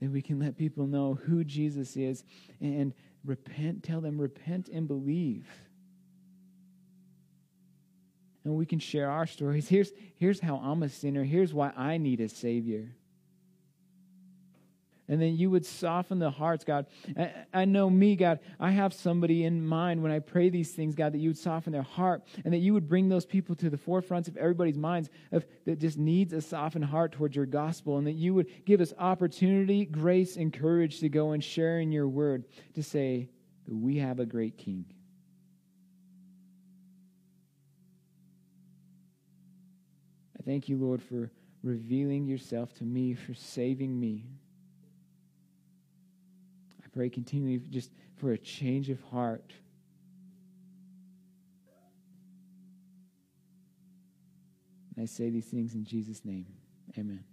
that 0.01 0.11
we 0.11 0.21
can 0.21 0.37
let 0.37 0.55
people 0.55 0.85
know 0.85 1.15
who 1.25 1.43
Jesus 1.43 1.97
is 1.97 2.23
and 2.61 2.93
repent, 3.25 3.81
tell 3.81 4.01
them, 4.01 4.21
repent 4.21 4.69
and 4.69 4.87
believe 4.87 5.47
and 8.43 8.55
we 8.55 8.65
can 8.65 8.79
share 8.79 9.09
our 9.09 9.27
stories. 9.27 9.67
Here's, 9.67 9.91
here's 10.15 10.39
how 10.39 10.57
I'm 10.57 10.83
a 10.83 10.89
sinner. 10.89 11.23
Here's 11.23 11.53
why 11.53 11.71
I 11.75 11.97
need 11.97 12.19
a 12.21 12.29
Savior. 12.29 12.95
And 15.09 15.19
then 15.19 15.35
you 15.35 15.49
would 15.49 15.65
soften 15.65 16.19
the 16.19 16.29
hearts, 16.29 16.63
God. 16.63 16.85
I, 17.17 17.31
I, 17.51 17.65
know 17.65 17.89
me, 17.89 18.15
God. 18.15 18.39
I 18.59 18.69
have 18.69 18.93
somebody 18.93 19.43
in 19.43 19.65
mind 19.65 20.03
when 20.03 20.11
I 20.11 20.19
pray 20.19 20.49
these 20.49 20.71
things, 20.71 20.93
God, 20.93 21.13
that 21.13 21.17
you 21.17 21.29
would 21.29 21.37
soften 21.37 21.73
their 21.73 21.81
heart 21.81 22.21
and 22.45 22.53
that 22.53 22.59
you 22.59 22.75
would 22.75 22.87
bring 22.87 23.09
those 23.09 23.25
people 23.25 23.55
to 23.55 23.71
the 23.71 23.77
forefronts 23.77 24.27
of 24.27 24.37
everybody's 24.37 24.77
minds 24.77 25.09
of, 25.31 25.47
that 25.65 25.79
just 25.79 25.97
needs 25.97 26.31
a 26.31 26.41
softened 26.41 26.85
heart 26.85 27.11
towards 27.11 27.35
your 27.35 27.47
gospel 27.47 27.97
and 27.97 28.05
that 28.05 28.13
you 28.13 28.35
would 28.35 28.65
give 28.65 28.81
us 28.81 28.93
opportunity, 28.99 29.83
grace, 29.83 30.37
and 30.37 30.53
courage 30.53 30.99
to 30.99 31.09
go 31.09 31.31
and 31.31 31.43
share 31.43 31.79
in 31.79 31.91
your 31.91 32.07
word 32.07 32.45
to 32.75 32.83
say 32.83 33.29
that 33.67 33.75
we 33.75 33.97
have 33.97 34.19
a 34.19 34.27
great 34.27 34.59
king. 34.59 34.85
I 40.39 40.43
thank 40.43 40.69
you, 40.69 40.77
Lord, 40.77 41.01
for 41.01 41.31
revealing 41.63 42.27
yourself 42.27 42.75
to 42.75 42.83
me, 42.83 43.15
for 43.15 43.33
saving 43.33 43.99
me. 43.99 44.25
Pray 46.99 47.07
continually 47.07 47.61
just 47.69 47.91
for 48.17 48.33
a 48.33 48.37
change 48.37 48.89
of 48.89 49.01
heart. 49.03 49.53
And 54.97 55.03
I 55.03 55.05
say 55.05 55.29
these 55.29 55.45
things 55.45 55.75
in 55.75 55.85
Jesus' 55.85 56.25
name. 56.25 56.45
Amen. 56.97 57.23